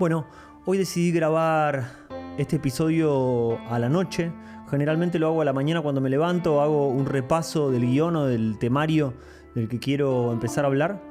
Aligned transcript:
Bueno, 0.00 0.24
hoy 0.64 0.78
decidí 0.78 1.12
grabar 1.12 1.90
este 2.38 2.56
episodio 2.56 3.58
a 3.68 3.78
la 3.78 3.90
noche. 3.90 4.32
Generalmente 4.70 5.18
lo 5.18 5.26
hago 5.26 5.42
a 5.42 5.44
la 5.44 5.52
mañana 5.52 5.82
cuando 5.82 6.00
me 6.00 6.08
levanto, 6.08 6.62
hago 6.62 6.88
un 6.88 7.04
repaso 7.04 7.70
del 7.70 7.82
guion 7.82 8.16
o 8.16 8.24
del 8.24 8.56
temario 8.58 9.12
del 9.54 9.68
que 9.68 9.78
quiero 9.78 10.32
empezar 10.32 10.64
a 10.64 10.68
hablar. 10.68 11.02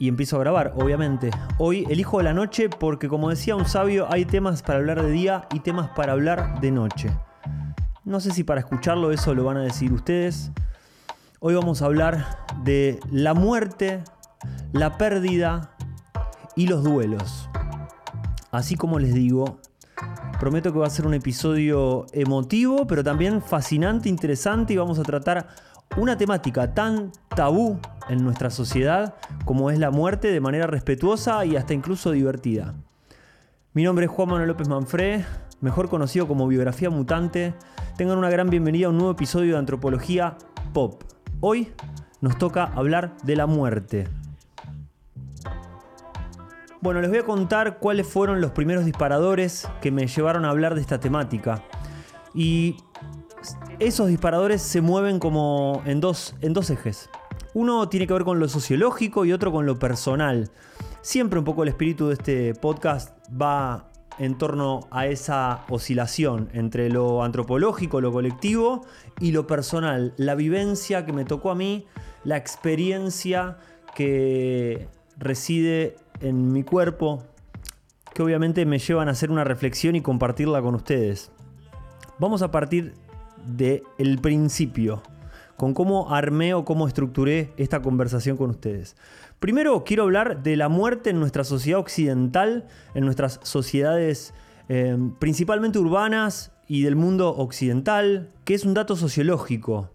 Y 0.00 0.08
empiezo 0.08 0.34
a 0.34 0.40
grabar, 0.40 0.72
obviamente. 0.74 1.30
Hoy 1.58 1.86
elijo 1.88 2.20
la 2.22 2.34
noche 2.34 2.68
porque, 2.68 3.06
como 3.06 3.30
decía 3.30 3.54
un 3.54 3.66
sabio, 3.66 4.08
hay 4.10 4.24
temas 4.24 4.64
para 4.64 4.80
hablar 4.80 5.00
de 5.04 5.12
día 5.12 5.46
y 5.54 5.60
temas 5.60 5.90
para 5.90 6.10
hablar 6.10 6.60
de 6.60 6.72
noche. 6.72 7.16
No 8.04 8.18
sé 8.18 8.32
si 8.32 8.42
para 8.42 8.62
escucharlo 8.62 9.12
eso 9.12 9.32
lo 9.32 9.44
van 9.44 9.58
a 9.58 9.62
decir 9.62 9.92
ustedes. 9.92 10.50
Hoy 11.38 11.54
vamos 11.54 11.82
a 11.82 11.84
hablar 11.84 12.36
de 12.64 12.98
la 13.12 13.32
muerte, 13.32 14.02
la 14.72 14.98
pérdida 14.98 15.73
y 16.56 16.66
los 16.66 16.84
duelos. 16.84 17.48
Así 18.50 18.76
como 18.76 18.98
les 18.98 19.14
digo, 19.14 19.58
prometo 20.38 20.72
que 20.72 20.78
va 20.78 20.86
a 20.86 20.90
ser 20.90 21.06
un 21.06 21.14
episodio 21.14 22.06
emotivo, 22.12 22.86
pero 22.86 23.02
también 23.02 23.42
fascinante, 23.42 24.08
interesante 24.08 24.72
y 24.72 24.76
vamos 24.76 24.98
a 24.98 25.02
tratar 25.02 25.48
una 25.96 26.16
temática 26.16 26.74
tan 26.74 27.12
tabú 27.34 27.78
en 28.08 28.22
nuestra 28.22 28.50
sociedad 28.50 29.14
como 29.44 29.70
es 29.70 29.78
la 29.78 29.90
muerte 29.90 30.28
de 30.28 30.40
manera 30.40 30.66
respetuosa 30.66 31.44
y 31.44 31.56
hasta 31.56 31.74
incluso 31.74 32.10
divertida. 32.10 32.74
Mi 33.72 33.84
nombre 33.84 34.06
es 34.06 34.10
Juan 34.10 34.28
Manuel 34.28 34.48
López 34.48 34.68
Manfré, 34.68 35.24
mejor 35.60 35.88
conocido 35.88 36.28
como 36.28 36.46
Biografía 36.46 36.90
Mutante. 36.90 37.54
Tengan 37.96 38.18
una 38.18 38.30
gran 38.30 38.50
bienvenida 38.50 38.86
a 38.86 38.90
un 38.90 38.98
nuevo 38.98 39.12
episodio 39.12 39.54
de 39.54 39.58
Antropología 39.58 40.36
Pop. 40.72 41.02
Hoy 41.40 41.72
nos 42.20 42.38
toca 42.38 42.64
hablar 42.64 43.16
de 43.24 43.36
la 43.36 43.46
muerte. 43.46 44.08
Bueno, 46.84 47.00
les 47.00 47.08
voy 47.08 47.20
a 47.20 47.24
contar 47.24 47.78
cuáles 47.78 48.06
fueron 48.06 48.42
los 48.42 48.50
primeros 48.50 48.84
disparadores 48.84 49.66
que 49.80 49.90
me 49.90 50.06
llevaron 50.06 50.44
a 50.44 50.50
hablar 50.50 50.74
de 50.74 50.82
esta 50.82 51.00
temática. 51.00 51.64
Y 52.34 52.76
esos 53.78 54.08
disparadores 54.08 54.60
se 54.60 54.82
mueven 54.82 55.18
como 55.18 55.82
en 55.86 56.02
dos, 56.02 56.36
en 56.42 56.52
dos 56.52 56.68
ejes. 56.68 57.08
Uno 57.54 57.88
tiene 57.88 58.06
que 58.06 58.12
ver 58.12 58.24
con 58.24 58.38
lo 58.38 58.48
sociológico 58.48 59.24
y 59.24 59.32
otro 59.32 59.50
con 59.50 59.64
lo 59.64 59.78
personal. 59.78 60.50
Siempre 61.00 61.38
un 61.38 61.46
poco 61.46 61.62
el 61.62 61.70
espíritu 61.70 62.08
de 62.08 62.14
este 62.16 62.54
podcast 62.54 63.16
va 63.30 63.90
en 64.18 64.36
torno 64.36 64.80
a 64.90 65.06
esa 65.06 65.64
oscilación 65.70 66.50
entre 66.52 66.90
lo 66.90 67.22
antropológico, 67.22 68.02
lo 68.02 68.12
colectivo 68.12 68.84
y 69.20 69.32
lo 69.32 69.46
personal, 69.46 70.12
la 70.18 70.34
vivencia 70.34 71.06
que 71.06 71.14
me 71.14 71.24
tocó 71.24 71.50
a 71.50 71.54
mí, 71.54 71.86
la 72.24 72.36
experiencia 72.36 73.56
que 73.94 74.86
reside 75.16 75.96
en 76.20 76.52
mi 76.52 76.62
cuerpo 76.62 77.22
que 78.14 78.22
obviamente 78.22 78.64
me 78.64 78.78
llevan 78.78 79.08
a 79.08 79.12
hacer 79.12 79.30
una 79.30 79.44
reflexión 79.44 79.96
y 79.96 80.00
compartirla 80.00 80.62
con 80.62 80.74
ustedes. 80.74 81.30
Vamos 82.18 82.42
a 82.42 82.50
partir 82.50 82.94
del 83.44 83.82
el 83.98 84.18
principio, 84.20 85.02
con 85.56 85.74
cómo 85.74 86.14
armé 86.14 86.54
o 86.54 86.64
cómo 86.64 86.86
estructuré 86.86 87.52
esta 87.56 87.82
conversación 87.82 88.36
con 88.36 88.50
ustedes. 88.50 88.96
Primero 89.40 89.84
quiero 89.84 90.04
hablar 90.04 90.42
de 90.42 90.56
la 90.56 90.68
muerte 90.68 91.10
en 91.10 91.18
nuestra 91.18 91.44
sociedad 91.44 91.80
occidental, 91.80 92.68
en 92.94 93.04
nuestras 93.04 93.40
sociedades 93.42 94.32
eh, 94.68 94.96
principalmente 95.18 95.78
urbanas 95.78 96.52
y 96.68 96.82
del 96.82 96.96
mundo 96.96 97.36
occidental, 97.36 98.30
que 98.44 98.54
es 98.54 98.64
un 98.64 98.74
dato 98.74 98.96
sociológico. 98.96 99.90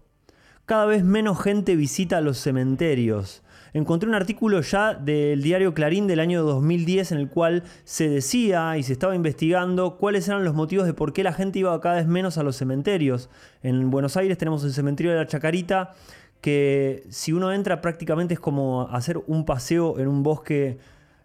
Cada 0.66 0.84
vez 0.84 1.02
menos 1.02 1.40
gente 1.42 1.74
visita 1.74 2.20
los 2.20 2.38
cementerios 2.38 3.42
encontré 3.72 4.08
un 4.08 4.14
artículo 4.14 4.60
ya 4.60 4.94
del 4.94 5.42
diario 5.42 5.74
Clarín 5.74 6.06
del 6.06 6.20
año 6.20 6.42
2010 6.42 7.12
en 7.12 7.18
el 7.18 7.28
cual 7.28 7.62
se 7.84 8.08
decía 8.08 8.76
y 8.76 8.82
se 8.82 8.92
estaba 8.92 9.14
investigando 9.14 9.96
cuáles 9.96 10.28
eran 10.28 10.44
los 10.44 10.54
motivos 10.54 10.86
de 10.86 10.94
por 10.94 11.12
qué 11.12 11.22
la 11.22 11.32
gente 11.32 11.58
iba 11.58 11.80
cada 11.80 11.96
vez 11.96 12.06
menos 12.06 12.38
a 12.38 12.42
los 12.42 12.56
cementerios. 12.56 13.30
En 13.62 13.90
Buenos 13.90 14.16
Aires 14.16 14.38
tenemos 14.38 14.64
el 14.64 14.72
cementerio 14.72 15.12
de 15.12 15.18
la 15.18 15.26
Chacarita, 15.26 15.94
que 16.40 17.04
si 17.10 17.32
uno 17.32 17.52
entra 17.52 17.80
prácticamente 17.80 18.34
es 18.34 18.40
como 18.40 18.88
hacer 18.90 19.18
un 19.26 19.44
paseo 19.44 19.98
en 19.98 20.08
un 20.08 20.22
bosque 20.22 20.78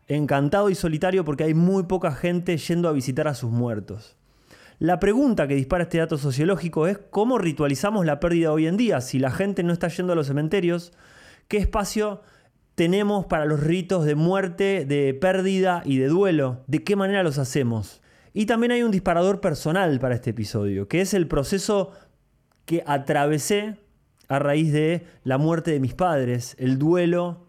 encantado 0.07 0.69
y 0.69 0.75
solitario 0.75 1.25
porque 1.25 1.45
hay 1.45 1.53
muy 1.53 1.83
poca 1.83 2.11
gente 2.11 2.57
yendo 2.57 2.89
a 2.89 2.91
visitar 2.91 3.27
a 3.27 3.33
sus 3.33 3.51
muertos. 3.51 4.15
La 4.77 4.99
pregunta 4.99 5.47
que 5.47 5.55
dispara 5.55 5.83
este 5.83 5.99
dato 5.99 6.17
sociológico 6.17 6.85
es 6.87 6.97
cómo 7.09 7.37
ritualizamos 7.37 8.05
la 8.05 8.19
pérdida 8.19 8.51
hoy 8.51 8.67
en 8.67 8.75
día. 8.75 8.99
Si 8.99 9.19
la 9.19 9.31
gente 9.31 9.63
no 9.63 9.71
está 9.71 9.87
yendo 9.87 10.11
a 10.11 10.15
los 10.17 10.27
cementerios, 10.27 10.91
¿qué 11.47 11.57
espacio 11.57 12.21
tenemos 12.75 13.25
para 13.25 13.45
los 13.45 13.61
ritos 13.61 14.05
de 14.05 14.15
muerte, 14.15 14.85
de 14.85 15.13
pérdida 15.13 15.81
y 15.85 15.97
de 15.97 16.07
duelo? 16.07 16.63
¿De 16.67 16.83
qué 16.83 16.95
manera 16.95 17.23
los 17.23 17.37
hacemos? 17.37 18.01
Y 18.33 18.45
también 18.45 18.73
hay 18.73 18.83
un 18.83 18.91
disparador 18.91 19.39
personal 19.39 19.97
para 19.99 20.15
este 20.15 20.31
episodio, 20.31 20.87
que 20.89 21.01
es 21.01 21.13
el 21.13 21.27
proceso 21.27 21.91
que 22.65 22.83
atravesé 22.85 23.77
a 24.27 24.39
raíz 24.39 24.73
de 24.73 25.05
la 25.23 25.37
muerte 25.37 25.71
de 25.71 25.79
mis 25.79 25.93
padres, 25.93 26.55
el 26.59 26.77
duelo 26.77 27.47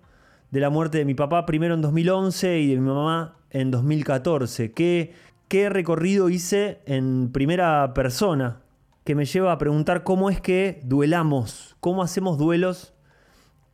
de 0.51 0.61
la 0.61 0.71
muerte 0.71 0.99
de 0.99 1.05
mi 1.05 1.15
papá 1.15 1.45
primero 1.45 1.75
en 1.75 1.83
2011 1.83 2.61
y 2.61 2.69
de 2.69 2.81
mi 2.81 2.87
mamá 2.87 3.37
en 3.51 3.71
2014. 3.71 4.73
¿Qué, 4.73 5.13
qué 5.49 5.69
recorrido 5.69 6.29
hice 6.29 6.81
en 6.87 7.33
primera 7.33 7.93
persona? 7.95 8.61
Que 9.05 9.15
me 9.15 9.25
lleva 9.25 9.53
a 9.53 9.59
preguntar 9.59 10.05
cómo 10.05 10.31
es 10.31 10.41
que 10.41 10.81
duelamos, 10.85 11.77
cómo 11.81 12.03
hacemos 12.03 12.39
duelos 12.39 12.95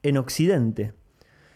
en 0.02 0.16
Occidente. 0.16 0.94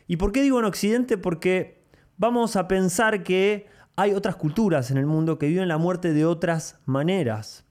¿Y 0.07 0.17
por 0.17 0.33
qué 0.33 0.43
digo 0.43 0.59
en 0.59 0.65
Occidente? 0.65 1.19
Porque 1.19 1.83
vamos 2.17 2.57
a 2.57 2.69
pensar 2.69 3.23
que 3.23 3.67
hay 3.97 4.13
otras 4.13 4.37
culturas 4.37 4.91
en 4.91 4.99
el 4.99 5.07
mundo 5.07 5.39
que 5.39 5.49
viven 5.49 5.69
la 5.69 5.79
muerte 5.79 6.13
de 6.13 6.25
otras 6.25 6.79
maneras. 6.87 7.65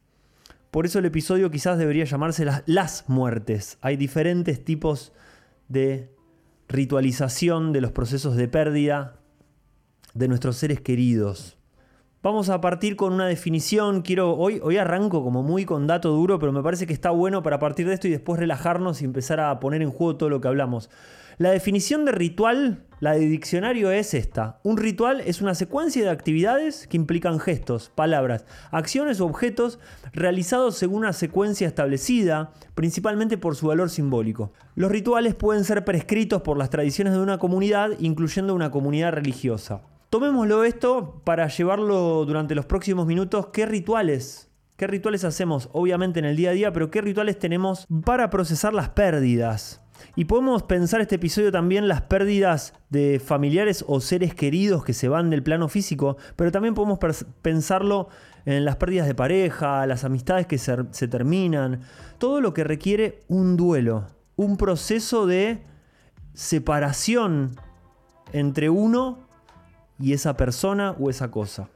Por 0.72 0.86
eso 0.86 1.00
el 1.00 1.06
episodio 1.06 1.52
quizás 1.52 1.78
debería 1.78 2.04
llamarse 2.04 2.44
las, 2.44 2.64
las 2.66 3.08
muertes. 3.08 3.78
Hay 3.82 3.96
diferentes 3.96 4.66
tipos 4.66 5.14
de 5.70 6.14
ritualización 6.68 7.72
de 7.72 7.82
los 7.82 7.92
procesos 7.92 8.36
de 8.36 8.48
pérdida 8.48 9.20
de 10.14 10.28
nuestros 10.28 10.58
seres 10.58 10.82
queridos. 10.82 11.58
Vamos 12.24 12.50
a 12.50 12.60
partir 12.60 12.96
con 12.96 13.14
una 13.14 13.28
definición. 13.28 14.02
Quiero 14.02 14.36
hoy 14.36 14.60
hoy 14.64 14.78
arranco 14.78 15.24
como 15.24 15.44
muy 15.44 15.64
con 15.64 15.86
dato 15.86 16.10
duro, 16.10 16.40
pero 16.40 16.52
me 16.52 16.64
parece 16.64 16.88
que 16.88 16.94
está 16.94 17.12
bueno 17.12 17.44
para 17.44 17.60
partir 17.60 17.88
de 17.88 17.94
esto 17.94 18.08
y 18.08 18.12
después 18.12 18.40
relajarnos 18.40 19.02
y 19.02 19.06
empezar 19.06 19.40
a 19.40 19.60
poner 19.60 19.84
en 19.84 19.92
juego 19.92 20.16
todo 20.18 20.30
lo 20.30 20.42
que 20.42 20.48
hablamos. 20.48 20.90
La 21.38 21.52
definición 21.52 22.06
de 22.06 22.14
ritual, 22.14 22.86
la 23.02 23.12
de 23.12 23.28
diccionario 23.28 23.92
es 23.92 24.14
esta. 24.14 24.62
Un 24.64 24.78
ritual 24.78 25.20
es 25.20 25.42
una 25.42 25.54
secuencia 25.54 26.02
de 26.02 26.10
actividades 26.10 26.88
que 26.88 26.96
implican 26.96 27.40
gestos, 27.40 27.92
palabras, 27.94 28.46
acciones 28.72 29.20
o 29.20 29.26
objetos 29.26 29.80
realizados 30.14 30.78
según 30.78 31.00
una 31.00 31.12
secuencia 31.12 31.68
establecida, 31.68 32.54
principalmente 32.74 33.38
por 33.38 33.58
su 33.58 33.68
valor 33.68 33.90
simbólico. 33.90 34.54
Los 34.76 34.90
rituales 34.90 35.36
pueden 35.36 35.66
ser 35.66 35.84
prescritos 35.84 36.42
por 36.42 36.58
las 36.58 36.70
tradiciones 36.70 37.14
de 37.14 37.20
una 37.20 37.38
comunidad, 37.38 37.92
incluyendo 38.00 38.56
una 38.56 38.72
comunidad 38.72 39.12
religiosa. 39.12 39.82
Tomémoslo 40.10 40.64
esto 40.64 41.22
para 41.26 41.50
llevarlo 41.50 42.24
durante 42.24 42.56
los 42.56 42.66
próximos 42.66 43.08
minutos. 43.08 43.48
¿Qué 43.48 43.66
rituales 43.66 44.50
¿Qué 44.78 44.88
rituales 44.88 45.24
hacemos? 45.24 45.70
Obviamente 45.72 46.20
en 46.20 46.26
el 46.26 46.36
día 46.36 46.50
a 46.50 46.54
día, 46.54 46.74
pero 46.74 46.92
¿qué 46.92 47.00
rituales 47.00 47.40
tenemos 47.40 47.88
para 48.04 48.30
procesar 48.30 48.74
las 48.74 48.90
pérdidas? 48.90 49.85
Y 50.16 50.26
podemos 50.26 50.64
pensar 50.64 51.02
este 51.02 51.16
episodio 51.16 51.52
también 51.52 51.88
las 51.88 52.02
pérdidas 52.04 52.74
de 52.90 53.20
familiares 53.20 53.84
o 53.88 54.00
seres 54.00 54.34
queridos 54.34 54.84
que 54.86 54.94
se 54.94 55.10
van 55.10 55.30
del 55.30 55.44
plano 55.44 55.68
físico, 55.68 56.18
pero 56.36 56.52
también 56.52 56.74
podemos 56.74 57.00
pensarlo 57.42 58.08
en 58.46 58.64
las 58.64 58.78
pérdidas 58.78 59.08
de 59.08 59.16
pareja, 59.16 59.86
las 59.86 60.04
amistades 60.04 60.48
que 60.48 60.58
se, 60.58 60.76
se 60.92 61.08
terminan, 61.08 61.82
todo 62.18 62.40
lo 62.40 62.54
que 62.54 62.64
requiere 62.64 63.20
un 63.28 63.58
duelo, 63.58 64.08
un 64.36 64.58
proceso 64.58 65.26
de 65.26 65.64
separación 66.34 67.56
entre 68.32 68.70
uno 68.70 69.20
y 70.00 70.14
esa 70.14 70.38
persona 70.38 70.96
o 71.00 71.10
esa 71.10 71.32
cosa. 71.32 71.70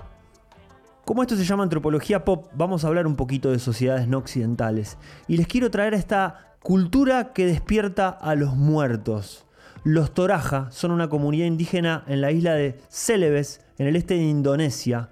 Como 1.05 1.23
esto 1.23 1.35
se 1.35 1.43
llama 1.43 1.63
antropología 1.63 2.23
pop, 2.23 2.47
vamos 2.53 2.83
a 2.83 2.87
hablar 2.87 3.07
un 3.07 3.15
poquito 3.15 3.49
de 3.49 3.57
sociedades 3.57 4.07
no 4.07 4.19
occidentales. 4.19 4.97
Y 5.27 5.37
les 5.37 5.47
quiero 5.47 5.71
traer 5.71 5.95
esta 5.95 6.48
Cultura 6.61 7.31
que 7.31 7.45
despierta 7.45 8.09
a 8.09 8.35
los 8.35 8.55
muertos. 8.55 9.45
Los 9.85 10.13
Toraja 10.13 10.67
son 10.71 10.91
una 10.91 11.07
comunidad 11.07 11.45
indígena 11.45 12.03
en 12.07 12.19
la 12.19 12.31
isla 12.31 12.53
de 12.53 12.77
Celebes, 12.89 13.61
en 13.77 13.87
el 13.87 13.95
este 13.95 14.15
de 14.15 14.23
Indonesia, 14.23 15.09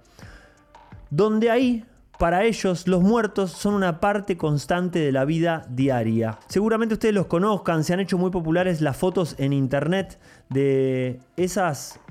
donde 1.09 1.49
ahí, 1.49 1.85
para 2.19 2.43
ellos, 2.43 2.85
los 2.85 3.01
muertos 3.01 3.51
son 3.51 3.75
una 3.75 4.01
parte 4.01 4.35
constante 4.35 4.99
de 4.99 5.13
la 5.13 5.23
vida 5.23 5.65
diaria. 5.69 6.37
Seguramente 6.49 6.95
ustedes 6.95 7.15
los 7.15 7.27
conozcan, 7.27 7.85
se 7.85 7.93
han 7.93 8.01
hecho 8.01 8.17
muy 8.17 8.29
populares 8.29 8.81
las 8.81 8.97
fotos 8.97 9.35
en 9.37 9.53
internet 9.53 10.19
de 10.49 11.21
esas 11.37 12.01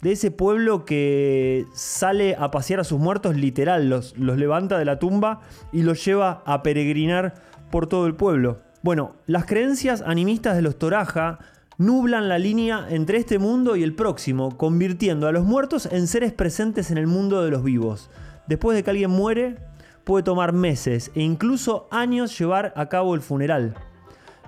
de 0.00 0.10
ese 0.10 0.32
pueblo 0.32 0.84
que 0.84 1.64
sale 1.74 2.34
a 2.36 2.50
pasear 2.50 2.80
a 2.80 2.84
sus 2.84 2.98
muertos 2.98 3.36
literal, 3.36 3.88
los, 3.88 4.18
los 4.18 4.36
levanta 4.36 4.76
de 4.76 4.84
la 4.84 4.98
tumba 4.98 5.42
y 5.72 5.82
los 5.82 6.04
lleva 6.04 6.42
a 6.44 6.64
peregrinar 6.64 7.34
por 7.72 7.88
todo 7.88 8.06
el 8.06 8.14
pueblo. 8.14 8.60
Bueno, 8.82 9.16
las 9.26 9.46
creencias 9.46 10.02
animistas 10.02 10.54
de 10.54 10.62
los 10.62 10.78
Toraja 10.78 11.40
nublan 11.78 12.28
la 12.28 12.38
línea 12.38 12.86
entre 12.90 13.18
este 13.18 13.40
mundo 13.40 13.74
y 13.74 13.82
el 13.82 13.94
próximo, 13.96 14.56
convirtiendo 14.56 15.26
a 15.26 15.32
los 15.32 15.44
muertos 15.44 15.88
en 15.90 16.06
seres 16.06 16.32
presentes 16.32 16.92
en 16.92 16.98
el 16.98 17.08
mundo 17.08 17.42
de 17.42 17.50
los 17.50 17.64
vivos. 17.64 18.10
Después 18.46 18.76
de 18.76 18.84
que 18.84 18.90
alguien 18.90 19.10
muere, 19.10 19.56
puede 20.04 20.22
tomar 20.22 20.52
meses 20.52 21.10
e 21.14 21.22
incluso 21.22 21.88
años 21.90 22.38
llevar 22.38 22.72
a 22.76 22.88
cabo 22.88 23.16
el 23.16 23.20
funeral. 23.20 23.74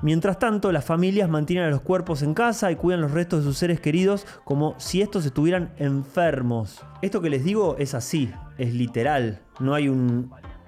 Mientras 0.03 0.39
tanto, 0.39 0.71
las 0.71 0.85
familias 0.85 1.31
mantienen 1.31 1.65
a 1.65 1.71
los 1.71 1.81
cuerpos 1.81 2.23
en 2.23 2.35
casa 2.35 2.71
y 2.71 2.77
cuidan 2.77 3.01
los 3.01 3.13
restos 3.13 3.41
de 3.41 3.51
sus 3.51 3.57
seres 3.57 3.81
queridos 3.81 4.27
como 4.45 4.75
si 4.79 5.01
estos 5.01 5.25
estuvieran 5.25 5.73
enfermos. 5.79 6.85
Esto 7.01 7.23
que 7.23 7.31
les 7.31 7.43
digo 7.43 7.77
es 7.79 7.95
así, 7.95 8.31
es 8.59 8.75
literal. 8.75 9.41
No 9.61 9.73
hay 9.73 9.89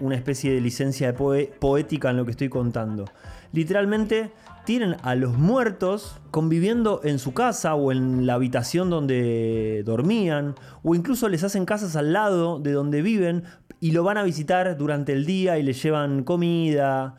una 0.01 0.15
especie 0.15 0.53
de 0.53 0.61
licencia 0.61 1.13
de 1.13 1.53
poética 1.59 2.11
en 2.11 2.17
lo 2.17 2.25
que 2.25 2.33
estoy 2.33 2.49
contando. 2.49 3.07
Literalmente 3.53 4.31
tienen 4.65 4.97
a 5.03 5.15
los 5.15 5.39
muertos 5.39 6.21
conviviendo 6.31 7.01
en 7.05 7.19
su 7.19 7.33
casa 7.33 7.75
o 7.75 7.93
en 7.93 8.27
la 8.27 8.35
habitación 8.35 8.91
donde 8.91 9.83
dormían, 9.87 10.55
o 10.83 10.95
incluso 10.95 11.29
les 11.29 11.45
hacen 11.45 11.65
casas 11.65 11.97
al 11.97 12.13
lado 12.13 12.59
de 12.59 12.73
donde 12.73 13.01
viven 13.01 13.45
y 13.81 13.93
lo 13.93 14.03
van 14.03 14.19
a 14.19 14.25
visitar 14.25 14.77
durante 14.77 15.13
el 15.13 15.25
día 15.25 15.59
y 15.59 15.63
les 15.63 15.83
llevan 15.83 16.25
comida, 16.25 17.15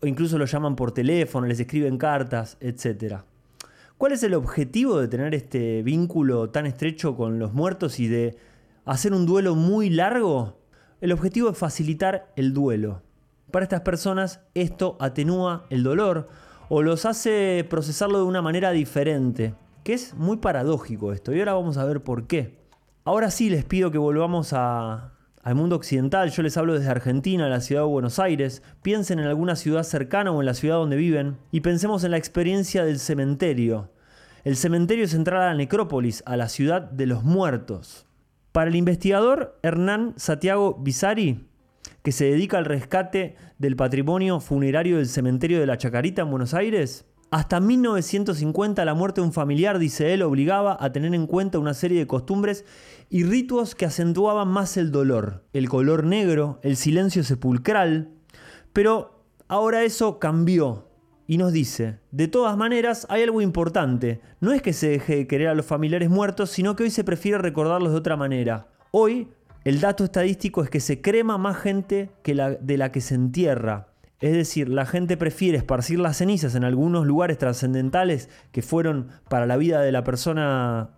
o 0.00 0.06
incluso 0.06 0.38
lo 0.38 0.46
llaman 0.46 0.74
por 0.74 0.92
teléfono, 0.92 1.46
les 1.46 1.60
escriben 1.60 1.98
cartas, 1.98 2.56
etc. 2.60 3.16
¿Cuál 3.98 4.12
es 4.12 4.22
el 4.22 4.34
objetivo 4.34 4.98
de 4.98 5.08
tener 5.08 5.34
este 5.34 5.82
vínculo 5.82 6.50
tan 6.50 6.66
estrecho 6.66 7.16
con 7.16 7.38
los 7.38 7.52
muertos 7.52 8.00
y 8.00 8.08
de 8.08 8.36
hacer 8.84 9.12
un 9.12 9.26
duelo 9.26 9.54
muy 9.54 9.90
largo? 9.90 10.63
El 11.04 11.12
objetivo 11.12 11.50
es 11.50 11.58
facilitar 11.58 12.32
el 12.34 12.54
duelo. 12.54 13.02
Para 13.50 13.64
estas 13.64 13.82
personas 13.82 14.40
esto 14.54 14.96
atenúa 14.98 15.66
el 15.68 15.82
dolor 15.82 16.30
o 16.70 16.80
los 16.80 17.04
hace 17.04 17.66
procesarlo 17.68 18.16
de 18.16 18.24
una 18.24 18.40
manera 18.40 18.70
diferente, 18.70 19.54
que 19.82 19.92
es 19.92 20.14
muy 20.14 20.38
paradójico 20.38 21.12
esto, 21.12 21.34
y 21.34 21.40
ahora 21.40 21.52
vamos 21.52 21.76
a 21.76 21.84
ver 21.84 22.02
por 22.02 22.26
qué. 22.26 22.56
Ahora 23.04 23.30
sí 23.30 23.50
les 23.50 23.66
pido 23.66 23.90
que 23.90 23.98
volvamos 23.98 24.54
al 24.54 25.10
mundo 25.54 25.76
occidental, 25.76 26.30
yo 26.30 26.42
les 26.42 26.56
hablo 26.56 26.72
desde 26.72 26.88
Argentina, 26.88 27.50
la 27.50 27.60
ciudad 27.60 27.82
de 27.82 27.88
Buenos 27.88 28.18
Aires, 28.18 28.62
piensen 28.80 29.18
en 29.18 29.26
alguna 29.26 29.56
ciudad 29.56 29.82
cercana 29.82 30.30
o 30.30 30.40
en 30.40 30.46
la 30.46 30.54
ciudad 30.54 30.76
donde 30.76 30.96
viven 30.96 31.36
y 31.52 31.60
pensemos 31.60 32.02
en 32.04 32.12
la 32.12 32.16
experiencia 32.16 32.82
del 32.82 32.98
cementerio. 32.98 33.90
El 34.42 34.56
cementerio 34.56 35.04
es 35.04 35.12
entrar 35.12 35.42
a 35.42 35.46
la 35.48 35.54
necrópolis, 35.54 36.22
a 36.24 36.38
la 36.38 36.48
ciudad 36.48 36.80
de 36.80 37.04
los 37.04 37.24
muertos. 37.24 38.06
Para 38.54 38.70
el 38.70 38.76
investigador 38.76 39.58
Hernán 39.64 40.14
Santiago 40.16 40.78
Bisari, 40.80 41.44
que 42.04 42.12
se 42.12 42.26
dedica 42.26 42.56
al 42.56 42.64
rescate 42.64 43.34
del 43.58 43.74
patrimonio 43.74 44.38
funerario 44.38 44.98
del 44.98 45.08
cementerio 45.08 45.58
de 45.58 45.66
la 45.66 45.76
Chacarita 45.76 46.22
en 46.22 46.30
Buenos 46.30 46.54
Aires, 46.54 47.04
hasta 47.32 47.58
1950 47.58 48.84
la 48.84 48.94
muerte 48.94 49.20
de 49.20 49.26
un 49.26 49.32
familiar, 49.32 49.80
dice 49.80 50.14
él, 50.14 50.22
obligaba 50.22 50.76
a 50.78 50.92
tener 50.92 51.16
en 51.16 51.26
cuenta 51.26 51.58
una 51.58 51.74
serie 51.74 51.98
de 51.98 52.06
costumbres 52.06 52.64
y 53.10 53.24
ritos 53.24 53.74
que 53.74 53.86
acentuaban 53.86 54.46
más 54.46 54.76
el 54.76 54.92
dolor, 54.92 55.42
el 55.52 55.68
color 55.68 56.04
negro, 56.04 56.60
el 56.62 56.76
silencio 56.76 57.24
sepulcral. 57.24 58.12
Pero 58.72 59.24
ahora 59.48 59.82
eso 59.82 60.20
cambió 60.20 60.83
y 61.26 61.38
nos 61.38 61.52
dice, 61.52 61.98
de 62.10 62.28
todas 62.28 62.56
maneras 62.56 63.06
hay 63.08 63.22
algo 63.22 63.40
importante, 63.40 64.20
no 64.40 64.52
es 64.52 64.62
que 64.62 64.72
se 64.72 64.88
deje 64.88 65.16
de 65.16 65.26
querer 65.26 65.48
a 65.48 65.54
los 65.54 65.66
familiares 65.66 66.10
muertos, 66.10 66.50
sino 66.50 66.76
que 66.76 66.84
hoy 66.84 66.90
se 66.90 67.04
prefiere 67.04 67.38
recordarlos 67.38 67.92
de 67.92 67.98
otra 67.98 68.16
manera. 68.16 68.68
Hoy 68.90 69.28
el 69.64 69.80
dato 69.80 70.04
estadístico 70.04 70.62
es 70.62 70.70
que 70.70 70.80
se 70.80 71.00
crema 71.00 71.38
más 71.38 71.56
gente 71.56 72.10
que 72.22 72.34
de 72.60 72.78
la 72.78 72.92
que 72.92 73.00
se 73.00 73.14
entierra. 73.14 73.88
Es 74.20 74.32
decir, 74.32 74.68
la 74.68 74.86
gente 74.86 75.16
prefiere 75.16 75.58
esparcir 75.58 75.98
las 75.98 76.18
cenizas 76.18 76.54
en 76.54 76.64
algunos 76.64 77.06
lugares 77.06 77.38
trascendentales 77.38 78.28
que 78.52 78.62
fueron 78.62 79.08
para 79.28 79.46
la 79.46 79.56
vida 79.56 79.80
de 79.80 79.92
la 79.92 80.04
persona 80.04 80.90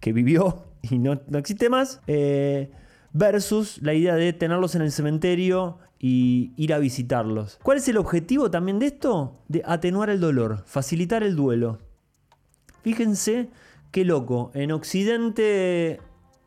que 0.00 0.12
vivió 0.12 0.64
y 0.82 0.98
no, 0.98 1.20
existe 1.34 1.68
más, 1.68 2.00
eh, 2.06 2.70
versus 3.12 3.80
la 3.82 3.94
idea 3.94 4.14
de 4.14 4.32
tenerlos 4.32 4.74
en 4.74 4.82
el 4.82 4.90
cementerio 4.90 5.78
y 6.04 6.52
ir 6.56 6.74
a 6.74 6.80
visitarlos. 6.80 7.60
¿Cuál 7.62 7.78
es 7.78 7.88
el 7.88 7.96
objetivo 7.96 8.50
también 8.50 8.80
de 8.80 8.86
esto? 8.86 9.38
De 9.46 9.62
atenuar 9.64 10.10
el 10.10 10.20
dolor, 10.20 10.64
facilitar 10.66 11.22
el 11.22 11.36
duelo. 11.36 11.78
Fíjense 12.82 13.50
qué 13.92 14.04
loco, 14.04 14.50
en 14.54 14.72
Occidente 14.72 16.00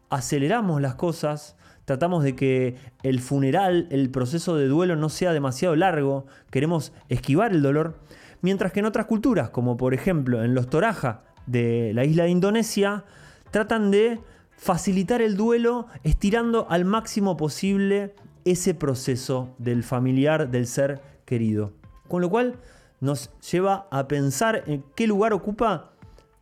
aceleramos 0.10 0.81
las 0.81 0.96
cosas, 0.96 1.56
tratamos 1.86 2.22
de 2.25 2.36
que 2.36 2.75
el 3.02 3.22
funeral, 3.22 3.88
el 3.92 4.12
proceso 4.12 4.57
de 4.57 4.68
duelo 4.68 4.98
no 4.98 5.07
sea 5.07 5.31
demasiado 5.31 5.74
largo, 5.78 6.25
queremos 6.52 6.92
esquivar 7.07 7.54
el 7.54 7.62
dolor, 7.62 7.98
mientras 8.42 8.74
que 8.74 8.81
en 8.81 8.88
otras 8.88 9.06
culturas, 9.06 9.52
como 9.52 9.78
por 9.78 9.94
ejemplo 9.94 10.44
en 10.44 10.54
los 10.54 10.69
Toraja 10.69 11.24
de 11.46 11.94
la 11.94 12.04
isla 12.04 12.25
de 12.25 12.31
Indonesia, 12.31 13.06
tratan 13.52 13.90
de 13.90 14.19
facilitar 14.57 15.22
el 15.22 15.38
duelo 15.38 15.88
estirando 16.04 16.68
al 16.69 16.84
máximo 16.84 17.38
posible 17.38 18.16
ese 18.45 18.74
proceso 18.74 19.50
del 19.57 19.83
familiar, 19.83 20.50
del 20.50 20.68
ser 20.68 21.01
querido. 21.25 21.74
Con 22.07 22.21
lo 22.21 22.30
cual 22.30 22.56
nos 23.01 23.31
lleva 23.51 23.88
a 23.92 24.07
pensar 24.07 24.63
en 24.68 24.83
qué 24.95 25.07
lugar 25.07 25.33
ocupa, 25.33 25.92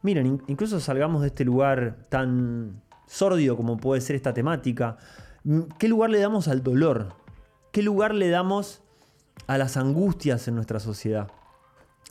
miren, 0.01 0.41
incluso 0.47 0.79
salgamos 0.79 1.21
de 1.21 1.29
este 1.29 1.45
lugar 1.45 1.97
tan 2.09 2.81
sórdido 3.07 3.57
como 3.57 3.77
puede 3.77 4.01
ser 4.01 4.15
esta 4.15 4.33
temática, 4.33 4.97
¿Qué 5.77 5.89
lugar 5.89 6.09
le 6.09 6.19
damos 6.19 6.47
al 6.47 6.63
dolor? 6.63 7.15
¿Qué 7.73 7.81
lugar 7.81 8.13
le 8.13 8.29
damos 8.29 8.81
a 9.45 9.57
las 9.57 9.75
angustias 9.75 10.47
en 10.47 10.55
nuestra 10.55 10.79
sociedad? 10.79 11.27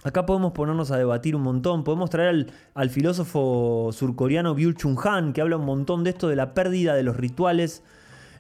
Acá 0.05 0.27
podemos 0.27 0.53
ponernos 0.53 0.91
a 0.91 0.99
debatir 0.99 1.35
un 1.35 1.43
montón. 1.43 1.83
Podemos 1.83 2.11
traer 2.11 2.53
al, 2.75 2.91
filósofo 2.91 3.89
surcoreano 3.93 4.55
Byul 4.55 4.77
Chung 4.77 4.99
Han, 5.07 5.33
que 5.33 5.41
habla 5.41 5.57
un 5.57 5.65
montón 5.65 6.05
de 6.05 6.11
esto 6.11 6.29
de 6.29 6.37
la 6.37 6.53
pérdida 6.53 6.95
de 6.95 7.05
los 7.05 7.17
rituales 7.17 7.83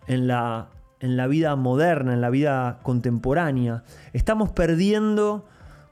en 0.08 0.26
la, 0.26 0.68
en 1.02 1.16
la 1.16 1.26
vida 1.26 1.54
moderna, 1.56 2.14
en 2.14 2.20
la 2.20 2.30
vida 2.30 2.78
contemporánea. 2.82 3.84
Estamos 4.12 4.50
perdiendo 4.52 5.44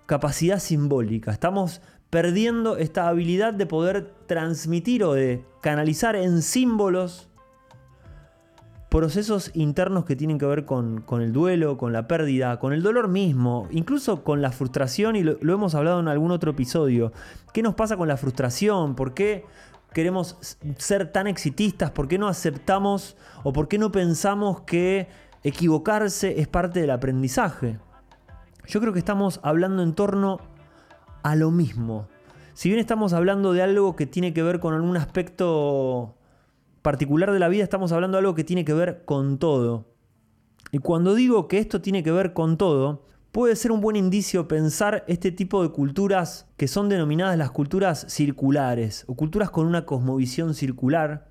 capacidad 0.07 0.59
simbólica. 0.59 1.33
Estamos 1.33 1.83
perdiendo 2.11 2.77
esta 2.77 3.09
habilidad 3.09 3.53
de 3.53 3.67
poder 3.67 4.15
transmitir 4.27 5.05
o 5.05 5.13
de 5.13 5.45
canalizar 5.61 6.17
en 6.17 6.43
símbolos 6.43 7.30
procesos 8.91 9.53
internos 9.55 10.05
que 10.05 10.17
tienen 10.17 10.37
que 10.37 10.47
ver 10.47 10.65
con, 10.65 11.05
el 11.21 11.33
duelo, 11.33 11.79
con 11.79 11.93
la 11.93 12.09
pérdida, 12.09 12.59
con 12.59 12.73
el 12.73 12.83
dolor 12.83 13.07
mismo, 13.09 13.69
incluso 13.71 14.25
con 14.25 14.43
la 14.43 14.51
frustración, 14.51 15.15
y 15.15 15.23
lo, 15.23 15.39
hemos 15.41 15.77
hablado 15.77 16.01
en 16.01 16.09
algún 16.09 16.33
otro 16.33 16.51
episodio. 16.51 17.13
¿Qué 17.55 17.63
nos 17.63 17.75
pasa 17.75 17.97
con 17.97 18.09
la 18.09 18.17
frustración? 18.17 18.97
¿Por 18.97 19.15
qué 19.15 19.45
queremos 19.95 20.37
ser 20.77 21.13
tan 21.13 21.29
exitistas? 21.29 21.93
¿Por 21.93 22.09
qué 22.09 22.19
no 22.19 22.27
aceptamos 22.27 23.17
o 23.45 23.53
por 23.53 23.69
qué 23.69 23.79
no 23.79 23.93
pensamos 23.93 24.63
que 24.63 25.09
equivocarse 25.45 26.41
es 26.41 26.49
parte 26.49 26.81
del 26.81 26.91
aprendizaje? 26.91 27.79
Yo 28.67 28.81
creo 28.81 28.93
que 28.93 28.99
estamos 28.99 29.39
hablando 29.45 29.85
en 29.85 29.95
torno 29.95 30.41
a 31.23 31.37
lo 31.37 31.53
mismo. 31.53 32.09
Si 32.55 32.69
bien 32.69 32.81
estamos 32.81 33.13
hablando 33.13 33.53
de 33.53 33.63
algo 33.63 33.95
que 33.95 34.07
tiene 34.07 34.35
que 34.35 34.43
ver 34.43 34.59
con 34.59 34.75
algún 34.75 34.97
aspecto 34.97 36.17
particular 36.83 37.33
de 37.33 37.39
la 37.39 37.49
vida 37.49 37.63
estamos 37.63 37.93
hablando 37.93 38.17
de 38.17 38.21
algo 38.21 38.35
que 38.35 38.45
tiene 38.45 38.65
que 38.65 38.75
ver 38.75 39.05
con 39.05 39.39
todo. 39.39 39.91
Y 40.73 40.79
cuando 40.79 41.15
digo 41.15 41.49
que 41.49 41.59
esto 41.59 41.81
tiene 41.81 42.03
que 42.03 42.13
ver 42.13 42.33
con 42.33 42.57
todo, 42.57 43.07
puede 43.33 43.57
ser 43.57 43.73
un 43.73 43.81
buen 43.81 43.97
indicio 43.97 44.49
pensar 44.49 45.05
este 45.09 45.33
tipo 45.33 45.63
de 45.63 45.71
culturas 45.71 46.49
que 46.57 46.69
son 46.69 46.89
denominadas 46.89 47.37
las 47.39 47.51
culturas 47.51 48.07
circulares 48.09 49.05
o 49.07 49.15
culturas 49.15 49.51
con 49.51 49.67
una 49.67 49.85
cosmovisión 49.85 50.55
circular, 50.55 51.29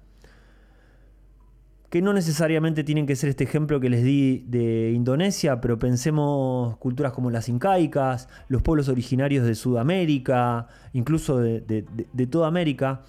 que 1.90 2.02
no 2.04 2.14
necesariamente 2.14 2.84
tienen 2.84 3.08
que 3.08 3.16
ser 3.16 3.30
este 3.30 3.44
ejemplo 3.44 3.80
que 3.80 3.90
les 3.90 4.04
di 4.04 4.46
de 4.48 4.92
Indonesia, 4.92 5.60
pero 5.60 5.80
pensemos 5.80 6.78
culturas 6.78 7.14
como 7.14 7.32
las 7.32 7.50
incaicas, 7.50 8.30
los 8.48 8.62
pueblos 8.62 8.90
originarios 8.90 9.46
de 9.48 9.56
Sudamérica, 9.56 10.68
incluso 10.94 11.40
de, 11.40 11.62
de 11.62 12.28
toda 12.28 12.48
América, 12.48 13.02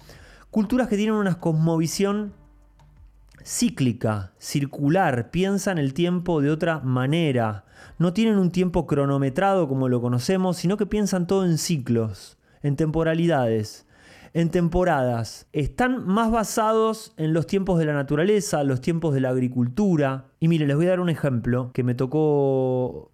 Culturas 0.51 0.89
que 0.89 0.97
tienen 0.97 1.15
una 1.15 1.39
cosmovisión 1.39 2.33
cíclica, 3.41 4.33
circular, 4.37 5.31
piensan 5.31 5.77
el 5.77 5.93
tiempo 5.93 6.41
de 6.41 6.51
otra 6.51 6.81
manera. 6.81 7.63
No 7.99 8.11
tienen 8.11 8.37
un 8.37 8.51
tiempo 8.51 8.85
cronometrado 8.85 9.69
como 9.69 9.87
lo 9.87 10.01
conocemos, 10.01 10.57
sino 10.57 10.75
que 10.75 10.85
piensan 10.85 11.25
todo 11.25 11.45
en 11.45 11.57
ciclos, 11.57 12.37
en 12.63 12.75
temporalidades, 12.75 13.87
en 14.33 14.49
temporadas. 14.49 15.47
Están 15.53 16.05
más 16.05 16.31
basados 16.31 17.13
en 17.15 17.31
los 17.31 17.47
tiempos 17.47 17.79
de 17.79 17.85
la 17.85 17.93
naturaleza, 17.93 18.65
los 18.65 18.81
tiempos 18.81 19.13
de 19.13 19.21
la 19.21 19.29
agricultura. 19.29 20.25
Y 20.41 20.49
miren, 20.49 20.67
les 20.67 20.75
voy 20.75 20.87
a 20.87 20.89
dar 20.89 20.99
un 20.99 21.09
ejemplo 21.09 21.71
que 21.73 21.85
me 21.85 21.95
tocó 21.95 23.09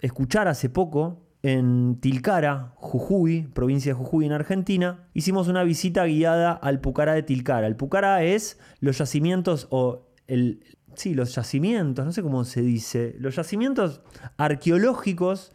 escuchar 0.00 0.48
hace 0.48 0.68
poco 0.68 1.20
en 1.42 1.98
Tilcara, 2.00 2.72
Jujuy, 2.76 3.48
provincia 3.54 3.92
de 3.92 3.98
Jujuy 3.98 4.26
en 4.26 4.32
Argentina, 4.32 5.08
hicimos 5.14 5.48
una 5.48 5.62
visita 5.62 6.04
guiada 6.04 6.52
al 6.52 6.80
Pucará 6.80 7.14
de 7.14 7.22
Tilcara. 7.22 7.66
El 7.66 7.76
Pucará 7.76 8.22
es 8.22 8.58
los 8.80 8.98
yacimientos 8.98 9.66
o 9.70 10.06
el 10.26 10.62
sí, 10.94 11.14
los 11.14 11.34
yacimientos, 11.34 12.04
no 12.04 12.12
sé 12.12 12.22
cómo 12.22 12.44
se 12.44 12.62
dice, 12.62 13.16
los 13.18 13.36
yacimientos 13.36 14.02
arqueológicos 14.36 15.52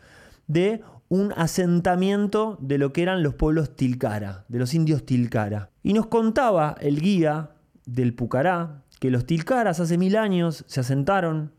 de 0.47 0.81
un 1.07 1.33
asentamiento 1.35 2.57
de 2.61 2.77
lo 2.77 2.91
que 2.91 3.03
eran 3.03 3.21
los 3.21 3.35
pueblos 3.35 3.75
Tilcara, 3.75 4.45
de 4.47 4.59
los 4.59 4.73
indios 4.73 5.05
Tilcara. 5.05 5.69
Y 5.83 5.93
nos 5.93 6.07
contaba 6.07 6.75
el 6.79 6.99
guía 6.99 7.51
del 7.85 8.13
Pucará 8.15 8.83
que 8.99 9.11
los 9.11 9.25
Tilcaras 9.25 9.79
hace 9.79 9.97
mil 9.97 10.15
años 10.15 10.63
se 10.67 10.79
asentaron 10.79 11.51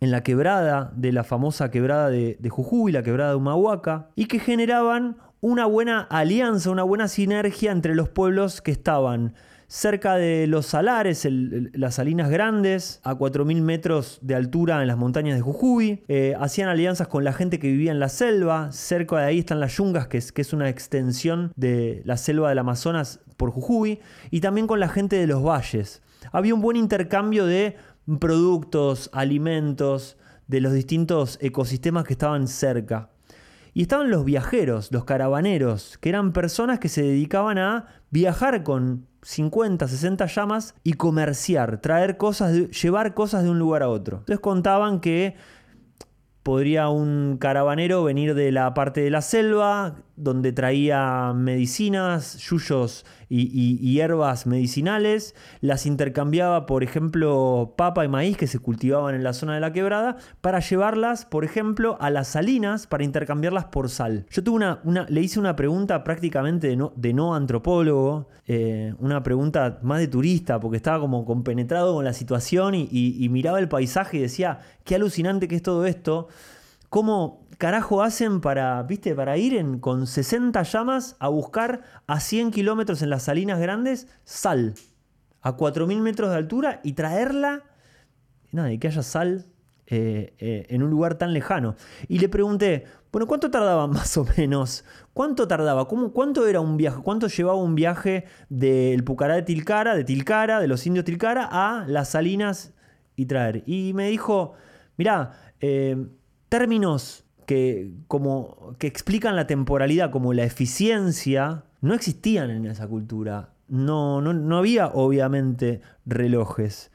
en 0.00 0.10
la 0.10 0.22
quebrada 0.22 0.92
de 0.94 1.12
la 1.12 1.24
famosa 1.24 1.70
quebrada 1.70 2.10
de, 2.10 2.48
Jujuy, 2.48 2.92
la 2.92 3.02
quebrada 3.02 3.30
de 3.30 3.36
Humahuaca, 3.36 4.10
y 4.14 4.26
que 4.26 4.38
generaban 4.38 5.16
una 5.40 5.66
buena 5.66 6.00
alianza, 6.00 6.70
una 6.70 6.82
buena 6.82 7.08
sinergia 7.08 7.72
entre 7.72 7.94
los 7.94 8.08
pueblos 8.08 8.60
que 8.60 8.70
estaban 8.70 9.34
cerca 9.68 10.14
de 10.14 10.46
los 10.46 10.66
salares, 10.66 11.26
las 11.28 11.96
salinas 11.96 12.30
grandes, 12.30 13.00
a 13.02 13.14
4.000 13.14 13.60
metros 13.62 14.18
de 14.22 14.34
altura 14.34 14.80
en 14.80 14.88
las 14.88 14.96
montañas 14.96 15.36
de 15.36 15.42
Jujuy. 15.42 16.04
Eh, 16.08 16.34
hacían 16.38 16.68
alianzas 16.68 17.08
con 17.08 17.24
la 17.24 17.32
gente 17.32 17.58
que 17.58 17.68
vivía 17.68 17.90
en 17.90 17.98
la 17.98 18.08
selva. 18.08 18.70
Cerca 18.72 19.18
de 19.18 19.24
ahí 19.26 19.40
están 19.40 19.60
las 19.60 19.76
yungas, 19.76 20.06
que 20.06 20.18
es, 20.18 20.32
que 20.32 20.42
es 20.42 20.52
una 20.52 20.68
extensión 20.68 21.52
de 21.56 22.02
la 22.04 22.16
selva 22.16 22.48
del 22.48 22.58
Amazonas 22.58 23.20
por 23.36 23.50
Jujuy. 23.50 24.00
Y 24.30 24.40
también 24.40 24.66
con 24.66 24.80
la 24.80 24.88
gente 24.88 25.16
de 25.16 25.26
los 25.26 25.42
valles. 25.42 26.02
Había 26.32 26.54
un 26.54 26.60
buen 26.60 26.76
intercambio 26.76 27.46
de 27.46 27.76
productos, 28.18 29.10
alimentos, 29.12 30.16
de 30.46 30.60
los 30.60 30.72
distintos 30.72 31.38
ecosistemas 31.40 32.04
que 32.04 32.12
estaban 32.12 32.46
cerca. 32.48 33.10
Y 33.74 33.82
estaban 33.82 34.10
los 34.10 34.24
viajeros, 34.24 34.90
los 34.90 35.04
caravaneros, 35.04 35.98
que 35.98 36.08
eran 36.08 36.32
personas 36.32 36.78
que 36.78 36.88
se 36.88 37.02
dedicaban 37.02 37.58
a 37.58 37.86
viajar 38.10 38.62
con 38.62 39.06
50, 39.22 39.86
60 39.86 40.26
llamas 40.26 40.74
y 40.82 40.94
comerciar, 40.94 41.80
traer 41.80 42.16
cosas, 42.16 42.70
llevar 42.70 43.12
cosas 43.12 43.42
de 43.42 43.50
un 43.50 43.58
lugar 43.58 43.82
a 43.82 43.88
otro. 43.88 44.18
Entonces 44.18 44.40
contaban 44.40 45.00
que 45.00 45.36
podría 46.42 46.88
un 46.88 47.36
caravanero 47.38 48.04
venir 48.04 48.34
de 48.34 48.52
la 48.52 48.72
parte 48.72 49.00
de 49.00 49.10
la 49.10 49.20
selva, 49.20 49.96
donde 50.16 50.52
traía 50.52 51.32
medicinas, 51.34 52.38
yuyos 52.38 53.04
y, 53.28 53.76
hierbas 53.92 54.46
medicinales, 54.46 55.34
las 55.60 55.86
intercambiaba, 55.86 56.66
por 56.66 56.82
ejemplo, 56.82 57.74
papa 57.76 58.04
y 58.04 58.08
maíz 58.08 58.36
que 58.36 58.46
se 58.46 58.58
cultivaban 58.58 59.14
en 59.14 59.24
la 59.24 59.32
zona 59.32 59.54
de 59.54 59.60
la 59.60 59.72
quebrada, 59.72 60.16
para 60.40 60.60
llevarlas, 60.60 61.24
por 61.24 61.44
ejemplo, 61.44 61.96
a 62.00 62.10
las 62.10 62.28
salinas 62.28 62.86
para 62.86 63.04
intercambiarlas 63.04 63.66
por 63.66 63.90
sal. 63.90 64.26
Yo 64.30 64.42
tuve 64.42 64.56
una, 64.56 64.80
una 64.84 65.06
le 65.08 65.20
hice 65.20 65.38
una 65.38 65.56
pregunta 65.56 66.02
prácticamente 66.04 66.68
de 66.68 66.76
no, 66.76 66.92
de 66.96 67.12
no 67.12 67.34
antropólogo, 67.34 68.28
eh, 68.46 68.94
una 68.98 69.22
pregunta 69.22 69.78
más 69.82 69.98
de 69.98 70.08
turista, 70.08 70.60
porque 70.60 70.76
estaba 70.76 71.00
como 71.00 71.24
compenetrado 71.24 71.94
con 71.94 72.04
la 72.04 72.12
situación 72.12 72.74
y, 72.74 72.88
y 72.90 73.28
miraba 73.28 73.58
el 73.58 73.68
paisaje 73.68 74.16
y 74.16 74.20
decía, 74.20 74.60
qué 74.84 74.94
alucinante 74.94 75.48
que 75.48 75.56
es 75.56 75.62
todo 75.62 75.84
esto. 75.86 76.28
¿Cómo 76.88 77.45
carajo 77.58 78.02
hacen 78.02 78.40
para, 78.40 78.82
viste, 78.82 79.14
para 79.14 79.36
ir 79.36 79.54
en, 79.54 79.78
con 79.78 80.06
60 80.06 80.62
llamas 80.62 81.16
a 81.18 81.28
buscar 81.28 81.82
a 82.06 82.20
100 82.20 82.50
kilómetros 82.50 83.02
en 83.02 83.10
las 83.10 83.24
salinas 83.24 83.58
grandes 83.60 84.08
sal 84.24 84.74
a 85.42 85.56
4.000 85.56 86.00
metros 86.00 86.30
de 86.30 86.36
altura 86.36 86.80
y 86.82 86.94
traerla, 86.94 87.62
nada, 88.50 88.72
y 88.72 88.78
que 88.78 88.88
haya 88.88 89.02
sal 89.02 89.46
eh, 89.86 90.34
eh, 90.38 90.66
en 90.70 90.82
un 90.82 90.90
lugar 90.90 91.14
tan 91.14 91.32
lejano. 91.32 91.76
Y 92.08 92.18
le 92.18 92.28
pregunté, 92.28 92.86
bueno, 93.12 93.28
¿cuánto 93.28 93.50
tardaba 93.52 93.86
más 93.86 94.16
o 94.16 94.26
menos? 94.36 94.84
¿Cuánto 95.12 95.46
tardaba? 95.46 95.86
¿Cómo, 95.86 96.12
¿Cuánto 96.12 96.48
era 96.48 96.60
un 96.60 96.76
viaje? 96.76 97.00
¿Cuánto 97.02 97.28
llevaba 97.28 97.58
un 97.58 97.76
viaje 97.76 98.24
del 98.48 99.04
Pucará 99.04 99.36
de 99.36 99.42
Tilcara, 99.42 99.94
de 99.94 100.02
Tilcara, 100.02 100.58
de 100.58 100.66
los 100.66 100.84
indios 100.86 101.04
Tilcara, 101.04 101.48
a 101.48 101.86
las 101.86 102.10
salinas 102.10 102.74
y 103.14 103.26
traer? 103.26 103.62
Y 103.66 103.92
me 103.94 104.08
dijo, 104.08 104.54
mirá, 104.96 105.30
eh, 105.60 106.08
términos 106.48 107.25
que, 107.46 107.92
como, 108.08 108.74
que 108.78 108.86
explican 108.86 109.36
la 109.36 109.46
temporalidad 109.46 110.10
como 110.10 110.34
la 110.34 110.44
eficiencia 110.44 111.64
no 111.80 111.94
existían 111.94 112.50
en 112.50 112.66
esa 112.66 112.86
cultura. 112.86 113.54
No, 113.68 114.20
no, 114.20 114.58
había 114.58 114.88
obviamente 114.88 115.80
relojes. 116.04 116.90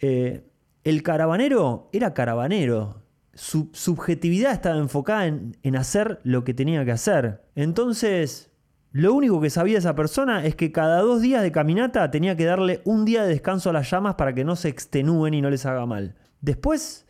Eh, 0.00 0.44
el 0.84 1.02
caravanero 1.02 1.88
era 1.92 2.14
caravanero. 2.14 3.02
Su 3.34 3.70
subjetividad 3.72 4.52
estaba 4.52 4.78
enfocada 4.78 5.26
en, 5.26 5.56
en 5.62 5.76
hacer 5.76 6.20
lo 6.24 6.44
que 6.44 6.54
tenía 6.54 6.84
que 6.84 6.92
hacer. 6.92 7.42
Entonces, 7.54 8.50
lo 8.92 9.12
único 9.12 9.40
que 9.40 9.50
sabía 9.50 9.78
esa 9.78 9.94
persona 9.94 10.46
es 10.46 10.54
que 10.54 10.72
cada 10.72 11.00
dos 11.00 11.20
días 11.20 11.42
de 11.42 11.52
caminata 11.52 12.10
tenía 12.10 12.36
que 12.36 12.46
darle 12.46 12.80
un 12.84 13.04
día 13.04 13.24
de 13.24 13.28
descanso 13.28 13.70
a 13.70 13.72
las 13.74 13.90
llamas 13.90 14.14
para 14.14 14.32
que 14.32 14.44
no 14.44 14.56
se 14.56 14.68
extenúen 14.68 15.34
y 15.34 15.42
no 15.42 15.50
les 15.50 15.66
haga 15.66 15.84
mal. 15.84 16.14
Después 16.40 17.05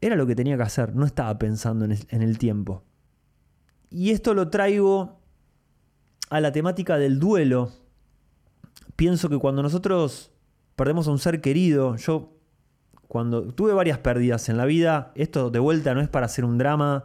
era 0.00 0.16
lo 0.16 0.26
que 0.26 0.36
tenía 0.36 0.56
que 0.56 0.62
hacer, 0.62 0.94
no 0.94 1.04
estaba 1.04 1.38
pensando 1.38 1.84
en 1.84 2.22
el, 2.22 2.38
tiempo. 2.38 2.84
Y 3.90 4.10
esto 4.10 4.34
lo 4.34 4.48
traigo 4.48 5.20
a 6.30 6.40
la 6.40 6.52
temática 6.52 6.98
del 6.98 7.18
duelo. 7.18 7.72
Pienso 8.96 9.28
que 9.28 9.38
cuando 9.38 9.62
nosotros 9.62 10.30
perdemos 10.76 11.08
a 11.08 11.10
un 11.10 11.18
ser 11.18 11.40
querido, 11.40 11.96
yo 11.96 12.32
cuando 13.08 13.42
tuve 13.52 13.72
varias 13.72 13.98
pérdidas 13.98 14.48
en 14.48 14.56
la 14.56 14.66
vida, 14.66 15.12
esto 15.14 15.50
de 15.50 15.58
vuelta 15.58 15.94
no 15.94 16.00
es 16.00 16.08
para 16.08 16.26
hacer 16.26 16.44
un 16.44 16.58
drama. 16.58 17.04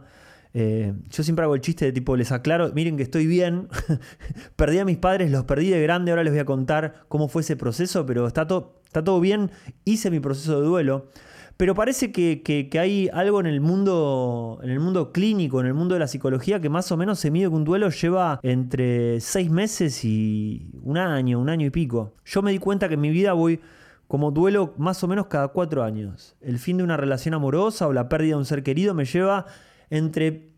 Eh, 0.52 0.94
yo 1.08 1.24
siempre 1.24 1.44
hago 1.44 1.56
el 1.56 1.60
chiste 1.60 1.86
de 1.86 1.92
tipo, 1.92 2.14
les 2.14 2.30
aclaro, 2.30 2.72
miren 2.74 2.96
que 2.96 3.02
estoy 3.02 3.26
bien, 3.26 3.68
perdí 4.56 4.78
a 4.78 4.84
mis 4.84 4.98
padres, 4.98 5.32
los 5.32 5.44
perdí 5.44 5.70
de 5.70 5.82
grande, 5.82 6.12
ahora 6.12 6.22
les 6.22 6.32
voy 6.32 6.40
a 6.40 6.44
contar 6.44 7.06
cómo 7.08 7.26
fue 7.26 7.42
ese 7.42 7.56
proceso, 7.56 8.06
pero 8.06 8.28
está, 8.28 8.42
está 8.42 9.02
todo 9.02 9.18
bien, 9.18 9.50
hice 9.84 10.12
mi 10.12 10.20
proceso 10.20 10.60
de 10.60 10.66
duelo. 10.66 11.08
Pero 11.56 11.74
parece 11.74 12.10
que, 12.10 12.68
hay 12.80 13.08
algo 13.12 13.40
en 13.40 13.46
el 13.46 13.60
mundo, 13.60 14.58
en 14.62 14.70
el 14.70 14.80
mundo 14.80 15.12
clínico, 15.12 15.60
en 15.60 15.66
el 15.66 15.74
mundo 15.74 15.94
de 15.94 16.00
la 16.00 16.08
psicología, 16.08 16.60
que 16.60 16.68
más 16.68 16.90
o 16.90 16.96
menos 16.96 17.20
se 17.20 17.30
mide 17.30 17.48
que 17.48 17.54
un 17.54 17.64
duelo 17.64 17.90
lleva 17.90 18.40
entre 18.42 19.20
seis 19.20 19.50
meses 19.50 20.04
y 20.04 20.70
un 20.82 20.98
año, 20.98 21.38
un 21.38 21.48
año 21.48 21.66
y 21.66 21.70
pico. 21.70 22.14
Yo 22.24 22.42
me 22.42 22.50
di 22.50 22.58
cuenta 22.58 22.88
que 22.88 22.94
en 22.94 23.00
mi 23.00 23.10
vida 23.10 23.34
voy 23.34 23.60
como 24.08 24.32
duelo 24.32 24.74
más 24.78 25.02
o 25.04 25.08
menos 25.08 25.26
cada 25.26 25.48
cuatro 25.48 25.84
años. 25.84 26.36
El 26.40 26.58
fin 26.58 26.76
de 26.76 26.84
una 26.84 26.96
relación 26.96 27.34
amorosa 27.34 27.86
o 27.86 27.92
la 27.92 28.08
pérdida 28.08 28.34
de 28.34 28.38
un 28.38 28.44
ser 28.44 28.62
querido 28.62 28.94
me 28.94 29.04
lleva 29.04 29.46
entre 29.90 30.53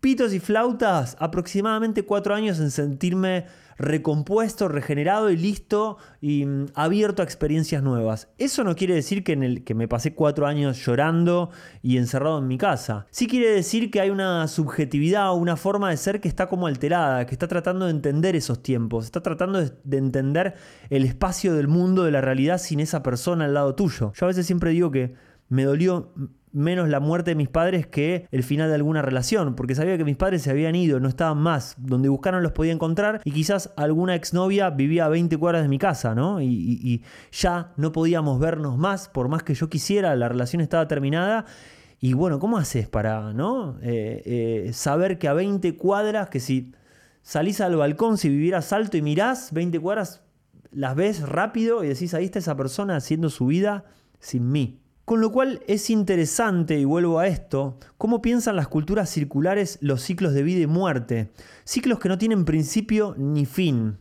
pitos 0.00 0.32
y 0.32 0.40
flautas 0.40 1.16
aproximadamente 1.18 2.04
cuatro 2.04 2.34
años 2.34 2.58
en 2.60 2.70
sentirme 2.70 3.46
recompuesto, 3.78 4.68
regenerado 4.68 5.30
y 5.30 5.36
listo 5.36 5.98
y 6.20 6.46
mm, 6.46 6.66
abierto 6.74 7.22
a 7.22 7.24
experiencias 7.24 7.82
nuevas. 7.82 8.28
Eso 8.38 8.64
no 8.64 8.74
quiere 8.74 8.94
decir 8.94 9.22
que, 9.22 9.32
en 9.32 9.42
el, 9.42 9.64
que 9.64 9.74
me 9.74 9.88
pasé 9.88 10.14
cuatro 10.14 10.46
años 10.46 10.84
llorando 10.84 11.50
y 11.82 11.98
encerrado 11.98 12.38
en 12.38 12.48
mi 12.48 12.58
casa. 12.58 13.06
Sí 13.10 13.26
quiere 13.26 13.50
decir 13.50 13.90
que 13.90 14.00
hay 14.00 14.10
una 14.10 14.48
subjetividad 14.48 15.30
o 15.30 15.34
una 15.34 15.56
forma 15.56 15.90
de 15.90 15.96
ser 15.96 16.20
que 16.20 16.28
está 16.28 16.48
como 16.48 16.66
alterada, 16.66 17.26
que 17.26 17.34
está 17.34 17.48
tratando 17.48 17.86
de 17.86 17.90
entender 17.90 18.36
esos 18.36 18.62
tiempos, 18.62 19.04
está 19.04 19.22
tratando 19.22 19.60
de 19.60 19.96
entender 19.96 20.54
el 20.90 21.04
espacio 21.04 21.54
del 21.54 21.68
mundo, 21.68 22.04
de 22.04 22.10
la 22.10 22.20
realidad 22.20 22.58
sin 22.58 22.80
esa 22.80 23.02
persona 23.02 23.44
al 23.44 23.54
lado 23.54 23.74
tuyo. 23.74 24.12
Yo 24.14 24.26
a 24.26 24.28
veces 24.28 24.46
siempre 24.46 24.70
digo 24.70 24.90
que 24.90 25.14
me 25.48 25.64
dolió 25.64 26.12
menos 26.56 26.88
la 26.88 27.00
muerte 27.00 27.32
de 27.32 27.34
mis 27.34 27.50
padres 27.50 27.86
que 27.86 28.26
el 28.30 28.42
final 28.42 28.68
de 28.68 28.74
alguna 28.74 29.02
relación, 29.02 29.54
porque 29.54 29.74
sabía 29.74 29.98
que 29.98 30.04
mis 30.04 30.16
padres 30.16 30.40
se 30.42 30.50
habían 30.50 30.74
ido, 30.74 30.98
no 31.00 31.08
estaban 31.08 31.36
más, 31.36 31.74
donde 31.78 32.08
buscaron 32.08 32.42
los 32.42 32.52
podía 32.52 32.72
encontrar 32.72 33.20
y 33.24 33.30
quizás 33.30 33.72
alguna 33.76 34.14
exnovia 34.14 34.70
vivía 34.70 35.04
a 35.04 35.08
20 35.10 35.36
cuadras 35.36 35.62
de 35.62 35.68
mi 35.68 35.78
casa, 35.78 36.14
¿no? 36.14 36.40
Y, 36.40 37.02
ya 37.30 37.72
no 37.76 37.92
podíamos 37.92 38.40
vernos 38.40 38.78
más, 38.78 39.08
por 39.08 39.28
más 39.28 39.42
que 39.42 39.54
yo 39.54 39.68
quisiera, 39.68 40.16
la 40.16 40.28
relación 40.28 40.62
estaba 40.62 40.88
terminada. 40.88 41.44
Y 42.00 42.14
bueno, 42.14 42.38
¿cómo 42.38 42.56
haces 42.56 42.88
para, 42.88 43.32
¿no? 43.34 43.76
Eh, 43.82 44.22
eh, 44.66 44.72
saber 44.72 45.18
que 45.18 45.28
a 45.28 45.34
20 45.34 45.76
cuadras, 45.76 46.30
que 46.30 46.40
si 46.40 46.72
salís 47.20 47.60
al 47.60 47.76
balcón, 47.76 48.16
si 48.16 48.28
vivieras 48.30 48.72
alto 48.72 48.96
y 48.96 49.02
mirás 49.02 49.52
20 49.52 49.78
cuadras, 49.80 50.22
las 50.70 50.94
ves 50.94 51.28
rápido 51.28 51.84
y 51.84 51.88
decís, 51.88 52.14
ahí 52.14 52.24
está 52.24 52.38
esa 52.38 52.56
persona 52.56 52.96
haciendo 52.96 53.28
su 53.28 53.46
vida 53.46 53.84
sin 54.20 54.50
mí. 54.50 54.80
Con 55.06 55.20
lo 55.20 55.30
cual 55.30 55.60
es 55.68 55.88
interesante, 55.88 56.80
y 56.80 56.84
vuelvo 56.84 57.20
a 57.20 57.28
esto, 57.28 57.78
cómo 57.96 58.20
piensan 58.20 58.56
las 58.56 58.66
culturas 58.66 59.08
circulares 59.08 59.78
los 59.80 60.02
ciclos 60.02 60.34
de 60.34 60.42
vida 60.42 60.62
y 60.62 60.66
muerte, 60.66 61.30
ciclos 61.62 62.00
que 62.00 62.08
no 62.08 62.18
tienen 62.18 62.44
principio 62.44 63.14
ni 63.16 63.46
fin. 63.46 63.98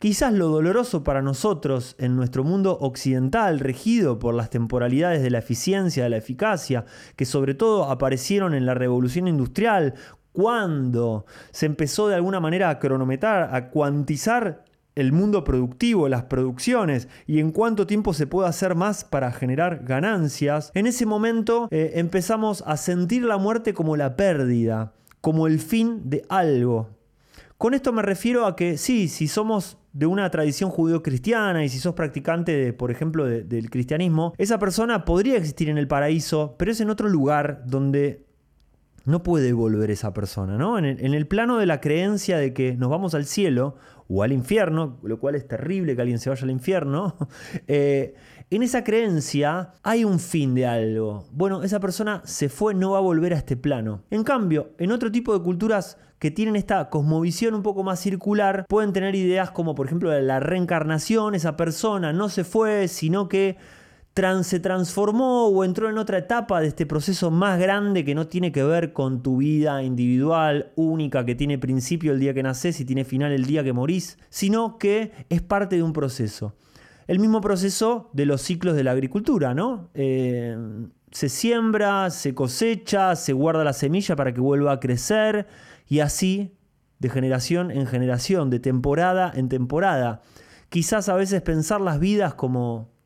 Quizás 0.00 0.32
lo 0.32 0.48
doloroso 0.48 1.04
para 1.04 1.22
nosotros 1.22 1.94
en 2.00 2.16
nuestro 2.16 2.42
mundo 2.42 2.76
occidental, 2.80 3.60
regido 3.60 4.18
por 4.18 4.34
las 4.34 4.50
temporalidades 4.50 5.22
de 5.22 5.30
la 5.30 5.38
eficiencia, 5.38 6.02
de 6.02 6.10
la 6.10 6.16
eficacia, 6.16 6.86
que 7.14 7.24
sobre 7.24 7.54
todo 7.54 7.84
aparecieron 7.84 8.52
en 8.52 8.66
la 8.66 8.74
revolución 8.74 9.28
industrial, 9.28 9.94
cuando 10.32 11.24
se 11.52 11.66
empezó 11.66 12.08
de 12.08 12.16
alguna 12.16 12.40
manera 12.40 12.68
a 12.68 12.80
cronometrar, 12.80 13.54
a 13.54 13.70
cuantizar 13.70 14.64
el 15.00 15.12
mundo 15.12 15.44
productivo, 15.44 16.08
las 16.08 16.24
producciones 16.24 17.08
y 17.26 17.40
en 17.40 17.52
cuánto 17.52 17.86
tiempo 17.86 18.14
se 18.14 18.26
puede 18.26 18.48
hacer 18.48 18.74
más 18.74 19.04
para 19.04 19.32
generar 19.32 19.84
ganancias, 19.84 20.70
en 20.74 20.86
ese 20.86 21.06
momento 21.06 21.68
eh, 21.70 21.92
empezamos 21.94 22.62
a 22.66 22.76
sentir 22.76 23.24
la 23.24 23.38
muerte 23.38 23.74
como 23.74 23.96
la 23.96 24.16
pérdida, 24.16 24.92
como 25.20 25.46
el 25.46 25.58
fin 25.58 26.08
de 26.10 26.24
algo. 26.28 26.90
Con 27.56 27.74
esto 27.74 27.92
me 27.92 28.02
refiero 28.02 28.46
a 28.46 28.54
que 28.54 28.78
sí, 28.78 29.08
si 29.08 29.26
somos 29.26 29.78
de 29.92 30.06
una 30.06 30.30
tradición 30.30 30.70
judío-cristiana 30.70 31.64
y 31.64 31.68
si 31.68 31.80
sos 31.80 31.94
practicante, 31.94 32.56
de, 32.56 32.72
por 32.72 32.92
ejemplo, 32.92 33.24
del 33.24 33.68
cristianismo, 33.68 34.32
esa 34.38 34.58
persona 34.60 35.04
podría 35.04 35.36
existir 35.36 35.68
en 35.68 35.76
el 35.76 35.88
paraíso, 35.88 36.54
pero 36.56 36.70
es 36.70 36.80
en 36.80 36.88
otro 36.88 37.08
lugar 37.08 37.64
donde 37.66 38.28
no 39.08 39.22
puede 39.22 39.52
volver 39.54 39.90
esa 39.90 40.12
persona, 40.12 40.58
¿no? 40.58 40.78
En 40.78 40.84
el, 40.84 41.26
plano 41.26 41.58
de 41.58 41.64
la 41.64 41.80
creencia 41.80 42.36
de 42.36 42.52
que 42.52 42.76
nos 42.76 42.90
vamos 42.90 43.14
al 43.14 43.24
cielo 43.24 43.76
o 44.08 44.22
al 44.22 44.32
infierno, 44.32 44.98
lo 45.02 45.20
cual 45.20 45.34
es 45.34 45.46
terrible 45.46 45.94
que 45.94 46.02
alguien 46.02 46.18
se 46.18 46.30
vaya 46.30 46.42
al 46.42 46.50
infierno, 46.50 47.16
eh, 47.66 48.14
en 48.50 48.62
esa 48.62 48.82
creencia 48.82 49.74
hay 49.82 50.04
un 50.04 50.18
fin 50.18 50.54
de 50.54 50.66
algo. 50.66 51.26
Bueno, 51.32 51.62
esa 51.62 51.80
persona 51.80 52.22
se 52.24 52.48
fue, 52.48 52.74
no 52.74 52.92
va 52.92 52.98
a 52.98 53.02
volver 53.02 53.34
a 53.34 53.36
este 53.36 53.56
plano. 53.56 54.02
En 54.10 54.24
cambio, 54.24 54.70
en 54.78 54.90
otro 54.90 55.12
tipo 55.12 55.36
de 55.36 55.44
culturas 55.44 55.98
que 56.18 56.30
tienen 56.30 56.56
esta 56.56 56.88
cosmovisión 56.88 57.54
un 57.54 57.62
poco 57.62 57.82
más 57.82 58.00
circular, 58.00 58.64
pueden 58.68 58.92
tener 58.92 59.14
ideas 59.14 59.50
como 59.50 59.74
por 59.74 59.86
ejemplo 59.86 60.18
la 60.20 60.40
reencarnación, 60.40 61.34
esa 61.34 61.56
persona 61.56 62.12
no 62.12 62.28
se 62.28 62.42
fue, 62.42 62.88
sino 62.88 63.28
que 63.28 63.56
se 64.42 64.58
transformó 64.58 65.46
o 65.46 65.64
entró 65.64 65.88
en 65.88 65.96
otra 65.96 66.18
etapa 66.18 66.60
de 66.60 66.66
este 66.66 66.86
proceso 66.86 67.30
más 67.30 67.60
grande 67.60 68.04
que 68.04 68.16
no 68.16 68.26
tiene 68.26 68.50
que 68.50 68.64
ver 68.64 68.92
con 68.92 69.22
tu 69.22 69.36
vida 69.36 69.80
individual, 69.84 70.72
única, 70.74 71.24
que 71.24 71.36
tiene 71.36 71.56
principio 71.56 72.12
el 72.12 72.18
día 72.18 72.34
que 72.34 72.42
naces 72.42 72.80
y 72.80 72.84
tiene 72.84 73.04
final 73.04 73.30
el 73.30 73.44
día 73.44 73.62
que 73.62 73.72
morís, 73.72 74.18
sino 74.28 74.76
que 74.76 75.12
es 75.28 75.40
parte 75.40 75.76
de 75.76 75.84
un 75.84 75.92
proceso. 75.92 76.56
El 77.06 77.20
mismo 77.20 77.40
proceso 77.40 78.10
de 78.12 78.26
los 78.26 78.42
ciclos 78.42 78.74
de 78.74 78.82
la 78.82 78.90
agricultura, 78.90 79.54
¿no? 79.54 79.88
Eh, 79.94 80.56
se 81.12 81.28
siembra, 81.28 82.10
se 82.10 82.34
cosecha, 82.34 83.14
se 83.14 83.32
guarda 83.32 83.62
la 83.62 83.72
semilla 83.72 84.16
para 84.16 84.34
que 84.34 84.40
vuelva 84.40 84.72
a 84.72 84.80
crecer 84.80 85.46
y 85.86 86.00
así 86.00 86.56
de 86.98 87.08
generación 87.08 87.70
en 87.70 87.86
generación, 87.86 88.50
de 88.50 88.58
temporada 88.58 89.30
en 89.32 89.48
temporada. 89.48 90.22
Quizás 90.70 91.08
a 91.08 91.14
veces 91.14 91.40
pensar 91.40 91.80
las 91.80 92.00
vidas 92.00 92.34
como 92.34 92.97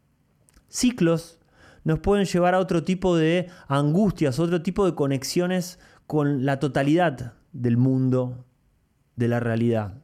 ciclos 0.72 1.38
nos 1.84 1.98
pueden 1.98 2.24
llevar 2.26 2.54
a 2.54 2.60
otro 2.60 2.82
tipo 2.82 3.16
de 3.16 3.48
angustias, 3.68 4.38
otro 4.38 4.62
tipo 4.62 4.86
de 4.86 4.94
conexiones 4.94 5.78
con 6.06 6.44
la 6.44 6.58
totalidad 6.58 7.34
del 7.52 7.76
mundo, 7.76 8.44
de 9.16 9.28
la 9.28 9.40
realidad. 9.40 10.02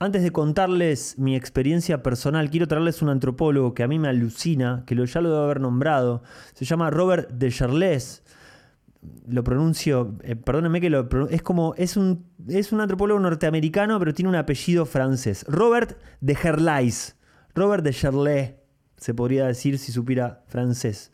Antes 0.00 0.22
de 0.22 0.30
contarles 0.30 1.18
mi 1.18 1.34
experiencia 1.34 2.04
personal, 2.04 2.50
quiero 2.50 2.68
traerles 2.68 3.02
un 3.02 3.08
antropólogo 3.08 3.74
que 3.74 3.82
a 3.82 3.88
mí 3.88 3.98
me 3.98 4.08
alucina, 4.08 4.84
que 4.86 4.94
ya 4.94 5.20
lo 5.20 5.30
debo 5.30 5.42
haber 5.42 5.60
nombrado. 5.60 6.22
Se 6.54 6.64
llama 6.64 6.88
Robert 6.90 7.30
de 7.30 7.50
Charles. 7.50 8.22
Lo 9.26 9.42
pronuncio, 9.42 10.16
eh, 10.22 10.36
perdónenme 10.36 10.80
que 10.80 10.90
lo 10.90 11.08
es 11.28 11.42
como 11.42 11.74
es 11.76 11.96
un 11.96 12.26
es 12.48 12.72
un 12.72 12.80
antropólogo 12.80 13.18
norteamericano, 13.20 13.98
pero 13.98 14.14
tiene 14.14 14.28
un 14.28 14.36
apellido 14.36 14.86
francés. 14.86 15.44
Robert 15.48 15.98
de 16.20 16.34
Gerlais. 16.36 17.16
Robert 17.54 17.82
de 17.82 17.92
Charles 17.92 18.54
se 18.98 19.14
podría 19.14 19.46
decir 19.46 19.78
si 19.78 19.92
supiera 19.92 20.42
francés. 20.46 21.12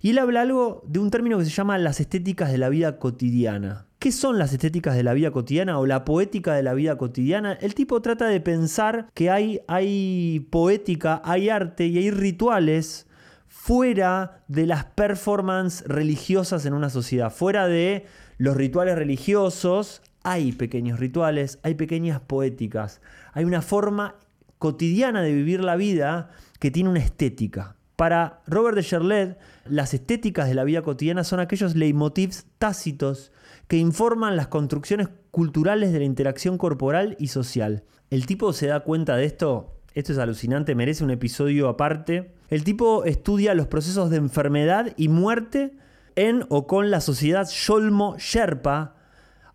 Y 0.00 0.10
él 0.10 0.18
habla 0.18 0.42
algo 0.42 0.82
de 0.86 1.00
un 1.00 1.10
término 1.10 1.38
que 1.38 1.44
se 1.44 1.50
llama 1.50 1.76
las 1.78 2.00
estéticas 2.00 2.50
de 2.52 2.58
la 2.58 2.68
vida 2.68 2.98
cotidiana. 2.98 3.86
¿Qué 3.98 4.12
son 4.12 4.38
las 4.38 4.52
estéticas 4.52 4.94
de 4.94 5.02
la 5.02 5.12
vida 5.12 5.32
cotidiana 5.32 5.78
o 5.80 5.86
la 5.86 6.04
poética 6.04 6.54
de 6.54 6.62
la 6.62 6.72
vida 6.72 6.96
cotidiana? 6.96 7.54
El 7.54 7.74
tipo 7.74 8.00
trata 8.00 8.28
de 8.28 8.40
pensar 8.40 9.10
que 9.12 9.28
hay, 9.28 9.60
hay 9.66 10.46
poética, 10.50 11.20
hay 11.24 11.48
arte 11.48 11.86
y 11.86 11.98
hay 11.98 12.12
rituales 12.12 13.08
fuera 13.48 14.44
de 14.46 14.66
las 14.66 14.84
performances 14.84 15.86
religiosas 15.88 16.64
en 16.64 16.74
una 16.74 16.90
sociedad. 16.90 17.32
Fuera 17.32 17.66
de 17.66 18.06
los 18.36 18.56
rituales 18.56 18.94
religiosos, 18.94 20.00
hay 20.22 20.52
pequeños 20.52 21.00
rituales, 21.00 21.58
hay 21.64 21.74
pequeñas 21.74 22.20
poéticas. 22.20 23.00
Hay 23.32 23.44
una 23.44 23.62
forma 23.62 24.14
cotidiana 24.58 25.22
de 25.22 25.32
vivir 25.32 25.64
la 25.64 25.74
vida 25.74 26.30
que 26.58 26.70
tiene 26.70 26.90
una 26.90 27.00
estética. 27.00 27.76
Para 27.96 28.42
Robert 28.46 28.76
de 28.76 28.84
Cherlet, 28.84 29.38
las 29.64 29.92
estéticas 29.92 30.48
de 30.48 30.54
la 30.54 30.64
vida 30.64 30.82
cotidiana 30.82 31.24
son 31.24 31.40
aquellos 31.40 31.74
leitmotivs 31.74 32.46
tácitos 32.58 33.32
que 33.66 33.76
informan 33.76 34.36
las 34.36 34.48
construcciones 34.48 35.08
culturales 35.30 35.92
de 35.92 35.98
la 35.98 36.04
interacción 36.04 36.58
corporal 36.58 37.16
y 37.18 37.28
social. 37.28 37.84
El 38.10 38.26
tipo 38.26 38.52
se 38.52 38.68
da 38.68 38.80
cuenta 38.80 39.16
de 39.16 39.24
esto, 39.24 39.74
esto 39.94 40.12
es 40.12 40.18
alucinante, 40.18 40.74
merece 40.74 41.04
un 41.04 41.10
episodio 41.10 41.68
aparte. 41.68 42.32
El 42.48 42.64
tipo 42.64 43.04
estudia 43.04 43.54
los 43.54 43.66
procesos 43.66 44.10
de 44.10 44.16
enfermedad 44.18 44.94
y 44.96 45.08
muerte 45.08 45.76
en 46.14 46.44
o 46.48 46.66
con 46.66 46.90
la 46.90 47.00
sociedad 47.00 47.48
Sholmo 47.50 48.16
Sherpa, 48.18 48.94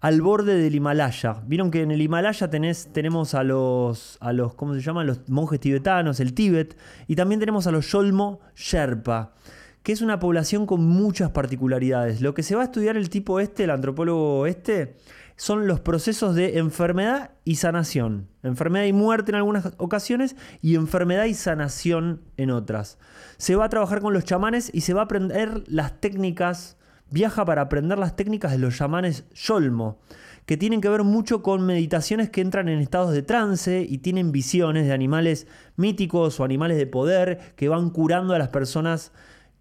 al 0.04 0.22
borde 0.22 0.58
del 0.58 0.76
Himalaya. 0.76 1.44
Vieron 1.48 1.72
que 1.72 1.82
en 1.82 1.90
el 1.90 2.02
Himalaya 2.02 2.50
tenés, 2.50 2.90
tenemos 2.92 3.34
a 3.34 3.44
los, 3.46 4.18
a 4.20 4.34
los, 4.34 4.54
¿cómo 4.54 4.74
se 4.74 4.82
llaman? 4.82 5.08
Los 5.08 5.30
monjes 5.30 5.62
tibetanos, 5.62 6.20
el 6.20 6.34
Tíbet, 6.34 6.78
y 7.08 7.16
también 7.16 7.40
tenemos 7.40 7.68
a 7.68 7.72
los 7.72 7.90
Yolmo 7.90 8.42
Sherpa, 8.54 9.34
que 9.82 9.94
es 9.94 10.02
una 10.02 10.20
población 10.20 10.66
con 10.66 10.86
muchas 10.86 11.32
particularidades. 11.32 12.20
Lo 12.20 12.34
que 12.34 12.44
se 12.44 12.54
va 12.54 12.64
a 12.64 12.66
estudiar 12.66 12.98
el 12.98 13.10
tipo 13.10 13.40
este, 13.40 13.64
el 13.64 13.70
antropólogo 13.70 14.46
este, 14.46 14.98
son 15.38 15.68
los 15.68 15.80
procesos 15.80 16.36
de 16.36 16.58
enfermedad 16.58 17.32
y 17.46 17.56
sanación. 17.56 18.28
Enfermedad 18.44 18.84
y 18.84 18.92
muerte 18.92 19.32
en 19.32 19.36
algunas 19.36 19.72
ocasiones 19.78 20.36
y 20.62 20.76
enfermedad 20.76 21.26
y 21.26 21.34
sanación 21.34 22.24
en 22.36 22.52
otras. 22.52 22.98
Se 23.38 23.56
va 23.56 23.64
a 23.64 23.70
trabajar 23.70 24.02
con 24.02 24.14
los 24.14 24.26
chamanes 24.26 24.70
y 24.74 24.82
se 24.82 24.94
va 24.94 25.00
a 25.00 25.06
aprender 25.06 25.64
las 25.68 26.02
técnicas 26.02 26.76
viaja 27.14 27.46
para 27.46 27.62
aprender 27.62 28.00
las 28.00 28.16
técnicas 28.16 28.52
de 28.52 28.58
los 28.58 28.76
chamanes 28.76 29.26
Yolmo, 29.36 30.00
que 30.48 30.58
tienen 30.58 30.82
que 30.82 30.90
ver 30.90 31.04
mucho 31.04 31.44
con 31.44 31.64
meditaciones 31.64 32.32
que 32.32 32.42
entran 32.42 32.68
en 32.68 32.80
estados 32.80 33.14
de 33.14 33.22
trance 33.22 33.86
y 33.88 34.00
tienen 34.00 34.32
visiones 34.32 34.88
de 34.88 34.94
animales 34.94 35.46
míticos 35.78 36.40
o 36.40 36.44
animales 36.44 36.76
de 36.76 36.88
poder 36.88 37.54
que 37.56 37.70
van 37.70 37.92
curando 37.92 38.34
a 38.34 38.40
las 38.40 38.50
personas 38.50 39.12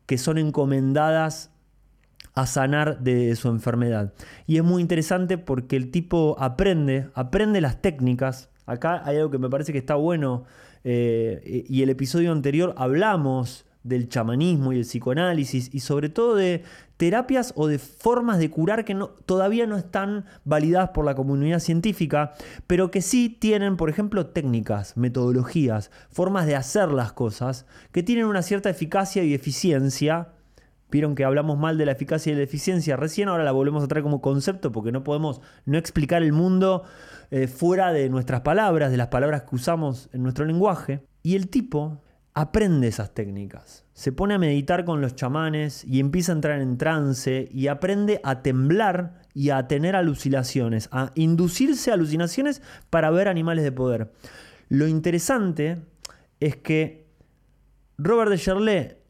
que 0.06 0.16
son 0.16 0.38
encomendadas 0.38 1.50
a 2.34 2.46
sanar 2.46 3.00
de 3.00 3.36
su 3.36 3.50
enfermedad. 3.50 4.14
Y 4.46 4.56
es 4.56 4.64
muy 4.64 4.80
interesante 4.80 5.36
porque 5.36 5.76
el 5.76 5.90
tipo 5.90 6.36
aprende, 6.38 7.10
aprende 7.14 7.60
las 7.60 7.82
técnicas. 7.82 8.48
Acá 8.64 9.02
hay 9.04 9.18
algo 9.18 9.30
que 9.30 9.38
me 9.38 9.50
parece 9.50 9.72
que 9.72 9.78
está 9.78 9.96
bueno 9.96 10.44
eh, 10.84 11.66
y 11.68 11.82
el 11.82 11.90
episodio 11.90 12.32
anterior 12.32 12.74
hablamos 12.78 13.66
del 13.84 14.08
chamanismo 14.08 14.72
y 14.72 14.78
el 14.78 14.84
psicoanálisis 14.84 15.70
y 15.72 15.80
sobre 15.80 16.08
todo 16.08 16.34
de 16.36 16.62
terapias 16.96 17.52
o 17.56 17.66
de 17.66 17.78
formas 17.78 18.38
de 18.38 18.50
curar 18.50 18.84
que 18.84 18.96
todavía 19.26 19.66
no 19.66 19.76
están 19.76 20.24
validadas 20.44 20.90
por 20.90 21.04
la 21.04 21.16
comunidad 21.16 21.58
científica, 21.58 22.34
pero 22.66 22.90
que 22.90 23.02
sí 23.02 23.28
tienen, 23.28 23.76
por 23.76 23.90
ejemplo, 23.90 24.26
técnicas, 24.26 24.96
metodologías, 24.96 25.90
formas 26.10 26.46
de 26.46 26.54
hacer 26.54 26.92
las 26.92 27.12
cosas 27.12 27.66
que 27.90 28.04
tienen 28.04 28.26
una 28.26 28.42
cierta 28.42 28.70
eficacia 28.70 29.24
y 29.24 29.34
eficiencia. 29.34 30.28
Vieron 30.92 31.14
que 31.14 31.24
hablamos 31.24 31.58
mal 31.58 31.78
de 31.78 31.86
la 31.86 31.92
eficacia 31.92 32.32
y 32.32 32.36
la 32.36 32.42
eficiencia 32.42 32.96
recién, 32.96 33.28
ahora 33.28 33.44
la 33.44 33.52
volvemos 33.52 33.82
a 33.82 33.88
traer 33.88 34.04
como 34.04 34.20
concepto 34.20 34.70
porque 34.70 34.92
no 34.92 35.02
podemos 35.02 35.40
no 35.64 35.78
explicar 35.78 36.22
el 36.22 36.32
mundo 36.32 36.84
eh, 37.30 37.48
fuera 37.48 37.92
de 37.92 38.10
nuestras 38.10 38.42
palabras, 38.42 38.90
de 38.90 38.98
las 38.98 39.08
palabras 39.08 39.42
que 39.42 39.56
usamos 39.56 40.08
en 40.12 40.22
nuestro 40.22 40.44
lenguaje. 40.44 41.02
Y 41.22 41.34
el 41.34 41.48
tipo 41.48 42.02
aprende 42.34 42.88
esas 42.88 43.14
técnicas. 43.14 43.84
Se 43.92 44.12
pone 44.12 44.34
a 44.34 44.38
meditar 44.38 44.84
con 44.84 45.00
los 45.00 45.14
chamanes 45.14 45.84
y 45.84 46.00
empieza 46.00 46.32
a 46.32 46.36
entrar 46.36 46.60
en 46.60 46.78
trance 46.78 47.48
y 47.52 47.66
aprende 47.66 48.20
a 48.24 48.42
temblar 48.42 49.22
y 49.34 49.50
a 49.50 49.66
tener 49.68 49.96
alucinaciones, 49.96 50.88
a 50.92 51.10
inducirse 51.14 51.90
a 51.90 51.94
alucinaciones 51.94 52.62
para 52.90 53.10
ver 53.10 53.28
animales 53.28 53.64
de 53.64 53.72
poder. 53.72 54.12
Lo 54.68 54.88
interesante 54.88 55.82
es 56.40 56.56
que 56.56 57.06
Robert 57.98 58.30
de 58.30 58.38
Cherlet 58.38 59.02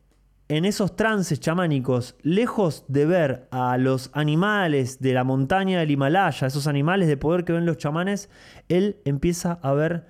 en 0.48 0.66
esos 0.66 0.96
trances 0.96 1.40
chamánicos, 1.40 2.14
lejos 2.20 2.84
de 2.86 3.06
ver 3.06 3.48
a 3.50 3.78
los 3.78 4.10
animales 4.12 5.00
de 5.00 5.14
la 5.14 5.24
montaña 5.24 5.80
del 5.80 5.90
Himalaya, 5.90 6.46
esos 6.46 6.66
animales 6.66 7.08
de 7.08 7.16
poder 7.16 7.44
que 7.44 7.54
ven 7.54 7.64
los 7.64 7.78
chamanes, 7.78 8.28
él 8.68 9.00
empieza 9.06 9.58
a 9.62 9.72
ver 9.72 10.06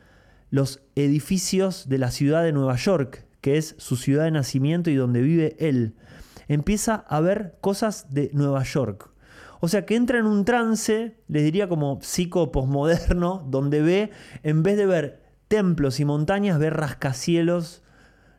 los 0.53 0.83
edificios 0.97 1.89
de 1.89 1.97
la 1.97 2.11
ciudad 2.11 2.45
de 2.45 2.53
Nueva 2.53 2.77
York, 2.77 3.25
que 3.41 3.57
es 3.57 3.75
su 3.79 3.97
ciudad 3.97 4.25
de 4.25 4.31
nacimiento 4.31 4.91
y 4.91 4.95
donde 4.95 5.23
vive 5.23 5.57
él. 5.59 5.95
Empieza 6.47 7.07
a 7.09 7.21
ver 7.21 7.57
cosas 7.63 8.13
de 8.13 8.31
Nueva 8.35 8.63
York. 8.63 9.11
O 9.61 9.69
sea 9.69 9.87
que 9.87 9.97
entra 9.97 10.19
en 10.19 10.27
un 10.27 10.45
trance, 10.45 11.17
les 11.27 11.43
diría 11.43 11.71
como 11.71 12.01
psico-posmoderno, 12.03 13.47
donde 13.51 13.81
ve, 13.81 14.11
en 14.43 14.63
vez 14.63 14.77
de 14.77 14.85
ver 14.85 15.23
templos 15.49 16.01
y 16.01 16.05
montañas, 16.05 16.59
ve 16.59 16.69
rascacielos 16.69 17.83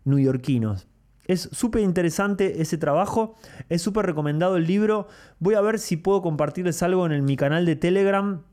newyorquinos. 0.05 0.87
Es 1.25 1.49
súper 1.51 1.81
interesante 1.81 2.61
ese 2.61 2.77
trabajo, 2.77 3.37
es 3.69 3.81
súper 3.81 4.05
recomendado 4.05 4.57
el 4.57 4.67
libro. 4.67 5.07
Voy 5.39 5.55
a 5.55 5.61
ver 5.61 5.79
si 5.79 5.97
puedo 5.97 6.21
compartirles 6.21 6.83
algo 6.83 7.07
en 7.07 7.25
mi 7.25 7.37
canal 7.37 7.65
de 7.65 7.75
Telegram 7.75 8.43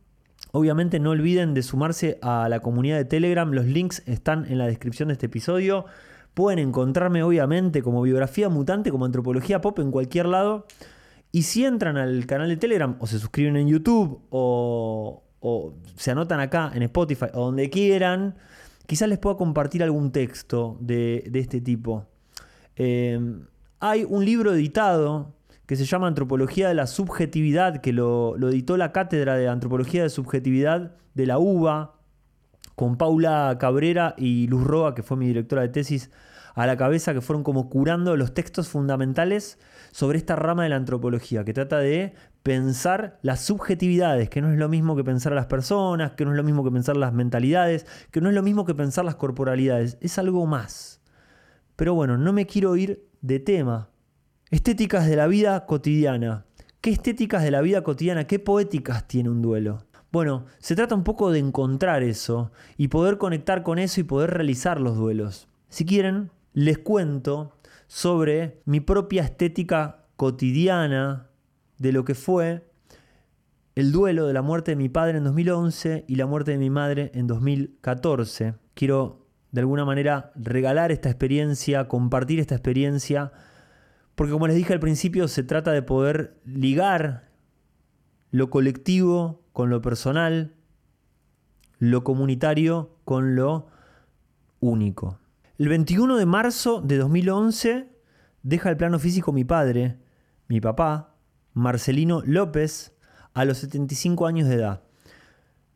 Obviamente 0.53 0.99
no 0.99 1.11
olviden 1.11 1.55
de 1.55 1.63
sumarse 1.63 2.19
a 2.23 2.49
la 2.49 2.61
comunidad 2.61 2.97
de 2.97 3.05
Telegram, 3.05 3.51
los 3.53 3.67
links 3.67 4.03
están 4.07 4.47
en 4.51 4.59
la 4.59 4.67
descripción 4.67 5.09
de 5.09 5.13
este 5.15 5.27
episodio. 5.27 5.87
Pueden 6.35 6.59
encontrarme 6.59 7.23
obviamente 7.23 7.83
como 7.83 8.03
biografía 8.03 8.49
mutante, 8.49 8.91
como 8.91 9.05
antropología 9.05 9.61
pop 9.61 9.79
en 9.79 9.91
cualquier 9.91 10.27
lado. 10.27 10.67
Y 11.33 11.43
si 11.43 11.65
entran 11.65 11.97
al 11.97 12.27
canal 12.27 12.49
de 12.49 12.57
Telegram 12.57 12.97
o 12.99 13.07
se 13.07 13.19
suscriben 13.19 13.57
en 13.57 13.69
YouTube 13.69 14.23
o, 14.31 15.23
se 15.97 16.11
anotan 16.11 16.41
acá 16.41 16.73
en 16.75 16.83
Spotify 16.83 17.27
o 17.33 17.47
donde 17.47 17.71
quieran, 17.71 18.35
quizás 18.87 19.09
les 19.09 19.19
pueda 19.19 19.37
compartir 19.37 19.83
algún 19.83 20.11
texto 20.11 20.77
de, 20.81 21.31
este 21.33 21.61
tipo. 21.61 22.07
Eh, 22.77 23.19
hay 23.79 24.05
un 24.09 24.25
libro 24.25 24.53
editado 24.53 25.35
que 25.71 25.77
se 25.77 25.85
llama 25.85 26.09
Antropología 26.09 26.67
de 26.67 26.75
la 26.75 26.89
Subjetividad, 26.89 27.81
que 27.81 27.93
lo, 27.93 28.37
lo 28.37 28.49
editó 28.49 28.77
la 28.77 28.91
Cátedra 28.91 29.37
de 29.37 29.47
Antropología 29.47 30.03
de 30.03 30.11
Subjetividad 30.11 30.97
de 31.15 31.27
la 31.27 31.39
UBA, 31.39 31.95
con 32.75 32.97
Paula 32.97 33.57
Cabrera 33.61 34.17
y 34.19 34.49
Luz 34.49 34.65
Roa, 34.65 34.97
que 34.97 35.05
fue 35.05 35.17
mi 35.17 35.29
directora 35.29 35.63
de 35.63 35.69
tesis, 35.69 36.11
a 36.57 36.67
la 36.67 36.77
cabeza, 36.77 37.15
que 37.15 37.21
fueron 37.21 37.45
como 37.45 37.71
curando 37.71 38.17
los 38.17 38.35
textos 38.35 38.69
fundamentales 38.69 39.61
sobre 39.93 40.19
esta 40.19 40.35
rama 40.35 40.65
de 40.65 40.71
la 40.71 40.75
antropología, 40.75 41.45
que 41.45 41.55
trata 41.55 41.79
de 41.79 42.15
pensar 42.43 43.21
las 43.23 43.41
subjetividades, 43.41 44.29
que 44.29 44.43
no 44.43 44.51
es 44.51 44.59
lo 44.59 44.69
mismo 44.69 44.97
que 44.97 45.05
pensar 45.05 45.35
a 45.35 45.37
las 45.37 45.47
personas, 45.47 46.15
que 46.15 46.25
no 46.25 46.33
es 46.33 46.37
lo 46.37 46.43
mismo 46.43 46.65
que 46.65 46.73
pensar 46.73 46.97
las 46.97 47.13
mentalidades, 47.13 47.87
que 48.11 48.21
no 48.21 48.29
es 48.29 48.35
lo 48.35 48.43
mismo 48.43 48.65
que 48.65 48.75
pensar 48.75 49.05
las 49.05 49.15
corporalidades, 49.15 49.99
es 50.01 50.19
algo 50.19 50.45
más. 50.47 51.01
Pero 51.77 51.95
bueno, 51.95 52.19
no 52.19 52.33
me 52.33 52.47
quiero 52.47 52.75
ir 52.75 53.09
de 53.21 53.39
tema. 53.39 53.91
Estéticas 54.51 55.07
de 55.07 55.15
la 55.15 55.29
vida 55.29 55.65
cotidiana. 55.65 56.45
¿Qué 56.81 56.91
estéticas 56.91 57.45
de 57.45 57.53
la 57.53 57.61
vida 57.61 57.85
cotidiana, 57.85 58.27
qué 58.27 58.41
poéticas 58.41 59.07
tiene 59.07 59.31
un 59.31 59.43
duelo? 59.43 59.87
Bueno, 60.11 60.47
se 60.59 60.75
trata 60.75 60.97
un 60.97 61.05
poco 61.05 61.31
de 61.31 61.39
encontrar 61.39 62.03
eso 62.03 62.51
y 62.77 62.89
poder 62.89 63.17
conectar 63.17 63.63
con 63.63 63.79
eso 63.79 64.01
y 64.01 64.05
poder 64.05 64.31
realizar 64.31 64.81
los 64.81 64.97
duelos. 64.97 65.47
Si 65.69 65.85
quieren, 65.85 66.33
les 66.53 66.79
cuento 66.79 67.59
sobre 67.87 68.61
mi 68.65 68.81
propia 68.81 69.23
estética 69.23 70.07
cotidiana 70.17 71.29
de 71.79 71.93
lo 71.93 72.05
que 72.05 72.17
fue 72.17 72.69
el 73.77 73.93
duelo 73.93 74.27
de 74.27 74.33
la 74.33 74.43
muerte 74.43 74.73
de 74.73 74.77
mi 74.77 74.89
padre 74.89 75.19
en 75.19 75.25
2011 75.25 76.07
y 76.09 76.17
la 76.17 76.27
muerte 76.27 76.51
de 76.51 76.59
mi 76.59 76.71
madre 76.71 77.13
en 77.15 77.29
2014. 77.29 78.55
Quiero 78.75 79.29
de 79.53 79.61
alguna 79.61 79.85
manera 79.85 80.33
regalar 80.35 80.91
esta 80.91 81.09
experiencia, 81.09 81.87
compartir 81.87 82.41
esta 82.41 82.57
experiencia, 82.57 83.31
porque 84.21 84.35
como 84.35 84.47
les 84.47 84.57
dije 84.57 84.75
al 84.75 84.81
principio, 84.81 85.29
se 85.29 85.43
trata 85.45 85.73
de 85.73 85.81
poder 85.81 86.39
ligar 86.45 87.31
lo 88.31 88.51
colectivo 88.51 89.41
con 89.55 89.71
lo 89.71 89.81
personal, 89.81 90.53
lo 91.79 92.05
comunitario 92.05 92.99
con 93.07 93.35
lo 93.35 93.69
único. 94.61 95.19
El 95.57 95.71
21 95.71 96.19
de 96.19 96.27
marzo 96.27 96.83
de 96.83 96.99
2011 96.99 97.89
deja 98.43 98.69
el 98.69 98.77
plano 98.77 98.99
físico 98.99 99.33
mi 99.33 99.45
padre, 99.45 99.97
mi 100.49 100.61
papá, 100.61 101.15
Marcelino 101.55 102.21
López, 102.27 102.93
a 103.33 103.47
los 103.47 103.57
75 103.57 104.27
años 104.27 104.49
de 104.51 104.57
edad. 104.57 104.83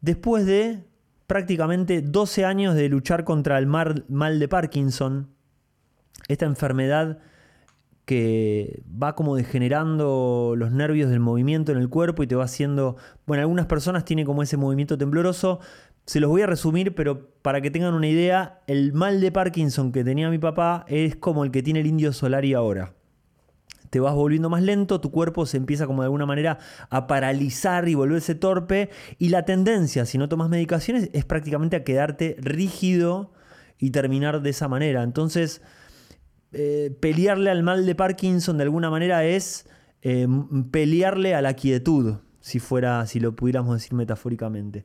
Después 0.03 0.45
de 0.45 0.85
prácticamente 1.27 2.03
12 2.03 2.45
años 2.45 2.75
de 2.75 2.91
luchar 2.91 3.25
contra 3.25 3.57
el 3.57 3.67
mal 3.67 4.39
de 4.39 4.49
Parkinson, 4.49 5.31
esta 6.29 6.45
enfermedad 6.45 7.21
que 8.05 8.83
va 9.03 9.15
como 9.15 9.37
degenerando 9.37 10.55
los 10.57 10.73
nervios 10.73 11.11
del 11.11 11.21
movimiento 11.21 11.73
en 11.73 11.79
el 11.79 11.89
cuerpo 11.89 12.23
y 12.23 12.27
te 12.27 12.35
va 12.35 12.45
haciendo, 12.45 12.97
bueno, 13.27 13.43
algunas 13.43 13.67
personas 13.67 14.05
tienen 14.05 14.27
como 14.27 14.43
ese 14.43 14.57
movimiento 14.57 14.99
tembloroso, 14.99 15.61
se 16.07 16.21
los 16.21 16.29
voy 16.29 16.43
a 16.43 16.47
resumir, 16.47 16.95
pero 16.95 17.31
para 17.41 17.63
que 17.63 17.71
tengan 17.71 17.95
una 17.95 18.07
idea, 18.07 18.61
el 18.67 18.93
mal 18.93 19.21
de 19.21 19.33
Parkinson 19.33 19.91
que 19.91 20.05
tenía 20.05 20.29
mi 20.29 20.39
papá 20.39 20.85
es 20.87 21.17
como 21.17 21.45
el 21.45 21.51
que 21.51 21.63
tiene 21.63 21.81
el 21.81 21.87
indio 21.87 22.13
Solari 22.13 22.53
ahora. 22.53 22.93
Te 23.89 24.01
vas 24.01 24.15
volviendo 24.15 24.51
más 24.51 24.61
lento, 24.61 25.01
tu 25.01 25.11
cuerpo 25.11 25.47
se 25.47 25.57
empieza 25.57 25.87
como 25.87 26.03
de 26.03 26.07
alguna 26.07 26.27
manera 26.27 26.59
a 26.91 27.07
paralizar 27.07 27.89
y 27.89 27.95
volverse 27.95 28.35
torpe 28.35 28.91
y 29.19 29.29
la 29.31 29.45
tendencia, 29.45 30.05
si 30.05 30.19
no 30.19 30.29
tomas 30.29 30.51
medicaciones, 30.51 31.09
es 31.13 31.25
prácticamente 31.25 31.77
a 31.77 31.85
quedarte 31.85 32.37
rígido 32.39 33.33
y 33.79 33.91
terminar 33.91 34.43
de 34.43 34.51
esa 34.51 34.69
manera. 34.69 35.03
Entonces, 35.05 35.63
eh, 36.55 36.97
pelearle 37.01 37.51
al 37.51 37.63
mal 37.63 37.85
de 37.85 37.95
Parkinson 37.95 38.57
de 38.57 38.65
alguna 38.65 38.91
manera 38.91 39.25
es 39.25 39.67
eh, 40.03 40.27
pelearle 40.71 41.35
a 41.35 41.43
la 41.43 41.55
quietud, 41.55 42.17
si 42.41 42.61
fuera, 42.61 43.07
si 43.07 43.21
lo 43.21 43.35
pudiéramos 43.35 43.75
decir 43.75 43.95
metafóricamente. 43.95 44.85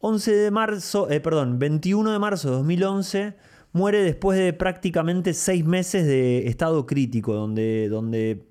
11 0.00 0.34
de 0.34 0.50
marzo, 0.50 1.10
eh, 1.10 1.20
perdón, 1.20 1.58
21 1.58 2.12
de 2.12 2.18
marzo 2.18 2.48
de 2.50 2.56
2011 2.56 3.36
muere 3.72 4.02
después 4.02 4.38
de 4.38 4.52
prácticamente 4.52 5.34
seis 5.34 5.64
meses 5.64 6.06
de 6.06 6.46
estado 6.48 6.86
crítico, 6.86 7.34
donde, 7.34 7.88
donde 7.88 8.46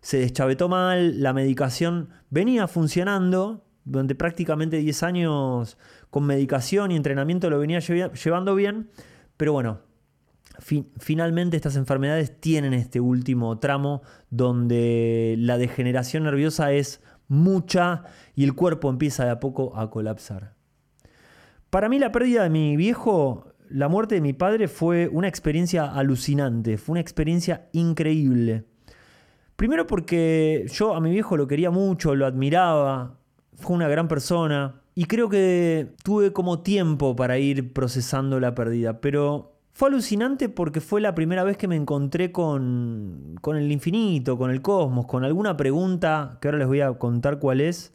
se 0.00 0.18
deschavetó 0.18 0.68
mal, 0.68 1.22
la 1.22 1.32
medicación 1.32 2.10
venía 2.30 2.68
funcionando, 2.68 3.64
donde 3.84 4.14
prácticamente 4.14 4.78
10 4.78 5.02
años 5.02 5.78
con 6.10 6.24
medicación 6.24 6.90
y 6.90 6.96
entrenamiento 6.96 7.50
lo 7.50 7.58
venía 7.58 7.80
llevando 7.80 8.54
bien, 8.54 8.90
pero 9.36 9.52
bueno, 9.52 9.80
finalmente 10.58 11.56
estas 11.56 11.76
enfermedades 11.76 12.40
tienen 12.40 12.74
este 12.74 13.00
último 13.00 13.58
tramo 13.58 14.02
donde 14.30 15.36
la 15.38 15.58
degeneración 15.58 16.24
nerviosa 16.24 16.72
es 16.72 17.02
mucha 17.28 18.04
y 18.34 18.44
el 18.44 18.54
cuerpo 18.54 18.90
empieza 18.90 19.24
de 19.24 19.30
a 19.30 19.40
poco 19.40 19.76
a 19.76 19.90
colapsar. 19.90 20.54
Para 21.70 21.88
mí 21.88 21.98
la 21.98 22.12
pérdida 22.12 22.44
de 22.44 22.50
mi 22.50 22.76
viejo, 22.76 23.52
la 23.68 23.88
muerte 23.88 24.14
de 24.14 24.20
mi 24.20 24.32
padre 24.32 24.68
fue 24.68 25.08
una 25.08 25.28
experiencia 25.28 25.84
alucinante, 25.84 26.78
fue 26.78 26.94
una 26.94 27.00
experiencia 27.00 27.68
increíble. 27.72 28.64
Primero 29.56 29.86
porque 29.86 30.66
yo 30.70 30.94
a 30.94 31.00
mi 31.00 31.10
viejo 31.10 31.36
lo 31.36 31.46
quería 31.46 31.70
mucho, 31.70 32.14
lo 32.14 32.26
admiraba, 32.26 33.18
fue 33.54 33.74
una 33.74 33.88
gran 33.88 34.06
persona 34.06 34.82
y 34.94 35.04
creo 35.06 35.28
que 35.28 35.94
tuve 36.02 36.32
como 36.32 36.62
tiempo 36.62 37.16
para 37.16 37.38
ir 37.38 37.72
procesando 37.72 38.38
la 38.38 38.54
pérdida, 38.54 39.00
pero 39.00 39.55
fue 39.76 39.90
alucinante 39.90 40.48
porque 40.48 40.80
fue 40.80 41.02
la 41.02 41.14
primera 41.14 41.44
vez 41.44 41.58
que 41.58 41.68
me 41.68 41.76
encontré 41.76 42.32
con, 42.32 43.38
el 43.44 43.70
infinito, 43.70 44.38
con 44.38 44.50
el 44.50 44.62
cosmos, 44.62 45.04
con 45.04 45.22
alguna 45.22 45.54
pregunta, 45.54 46.38
que 46.40 46.48
ahora 46.48 46.56
les 46.56 46.66
voy 46.66 46.80
a 46.80 46.94
contar 46.94 47.38
cuál 47.38 47.60
es, 47.60 47.92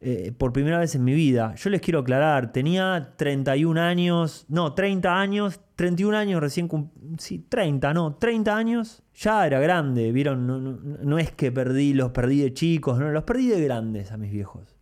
eh, 0.00 0.30
por 0.38 0.52
primera 0.52 0.78
vez 0.78 0.94
en 0.94 1.02
mi 1.02 1.14
vida. 1.14 1.52
Yo 1.56 1.68
les 1.70 1.80
quiero 1.80 1.98
aclarar, 1.98 2.52
tenía 2.52 3.14
31 3.16 3.80
años, 3.80 4.46
no, 4.48 4.72
30 4.74 5.18
años, 5.18 5.58
31 5.74 6.16
años 6.16 6.40
recién, 6.40 6.70
sí, 7.18 7.44
30, 7.48 7.92
no, 7.92 8.14
30 8.14 8.56
años, 8.56 9.02
ya 9.12 9.44
era 9.48 9.58
grande, 9.58 10.12
vieron, 10.12 10.46
no, 10.46 10.60
no 10.60 11.18
es 11.18 11.32
que 11.32 11.50
perdí, 11.50 11.92
los 11.92 12.12
perdí 12.12 12.40
de 12.42 12.54
chicos, 12.54 13.00
no, 13.00 13.10
los 13.10 13.24
perdí 13.24 13.48
de 13.48 13.60
grandes 13.64 14.12
a 14.12 14.16
mis 14.16 14.30
viejos. 14.30 14.76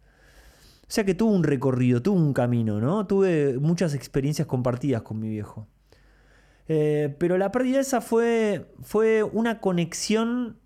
O 0.82 0.90
sea 0.94 1.04
que 1.04 1.14
tuve 1.14 1.34
un 1.34 1.42
recorrido, 1.42 2.02
tuve 2.02 2.18
un 2.18 2.34
camino, 2.34 2.80
¿no? 2.80 3.06
Tuve 3.06 3.58
muchas 3.58 3.94
experiencias 3.94 4.46
compartidas 4.46 5.00
con 5.00 5.18
mi 5.18 5.30
viejo. 5.30 5.68
Eh, 6.68 7.14
pero 7.18 7.36
la 7.36 7.52
pérdida 7.52 7.80
esa 7.80 8.00
fue, 8.00 8.72
fue 8.82 9.22
una 9.22 9.60
conexión 9.60 10.58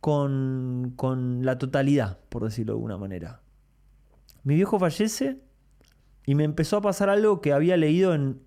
con, 0.00 0.92
con 0.96 1.44
la 1.44 1.58
totalidad, 1.58 2.18
por 2.28 2.44
decirlo 2.44 2.72
de 2.72 2.76
alguna 2.76 2.98
manera. 2.98 3.40
Mi 4.42 4.56
viejo 4.56 4.78
fallece 4.78 5.38
y 6.26 6.34
me 6.34 6.44
empezó 6.44 6.78
a 6.78 6.82
pasar 6.82 7.08
algo 7.08 7.40
que 7.40 7.52
había 7.52 7.76
leído 7.76 8.14
en, 8.14 8.40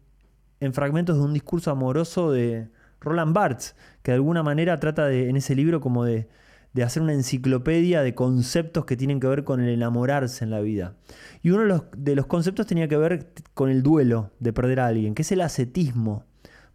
en 0.60 0.74
fragmentos 0.74 1.18
de 1.18 1.24
un 1.24 1.34
discurso 1.34 1.72
amoroso 1.72 2.32
de 2.32 2.70
Roland 3.00 3.34
Barthes, 3.34 3.76
que 4.04 4.12
de 4.12 4.16
alguna 4.16 4.44
manera 4.44 4.80
trata 4.80 5.08
de, 5.08 5.30
en 5.30 5.38
ese 5.38 5.56
libro 5.56 5.82
como 5.82 6.04
de, 6.04 6.28
de 6.74 6.84
hacer 6.84 7.02
una 7.02 7.14
enciclopedia 7.14 8.02
de 8.02 8.14
conceptos 8.14 8.86
que 8.86 8.98
tienen 8.98 9.20
que 9.20 9.28
ver 9.28 9.44
con 9.44 9.62
el 9.62 9.70
enamorarse 9.70 10.44
en 10.44 10.52
la 10.52 10.60
vida. 10.60 10.96
Y 11.42 11.52
uno 11.52 11.62
de 11.62 11.68
los, 11.68 11.84
de 11.98 12.16
los 12.16 12.28
conceptos 12.28 12.68
tenía 12.68 12.88
que 12.88 12.98
ver 12.98 13.30
con 13.54 13.70
el 13.70 13.82
duelo 13.82 14.32
de 14.40 14.54
perder 14.54 14.80
a 14.80 14.88
alguien, 14.88 15.16
que 15.16 15.22
es 15.24 15.32
el 15.32 15.42
ascetismo 15.42 16.26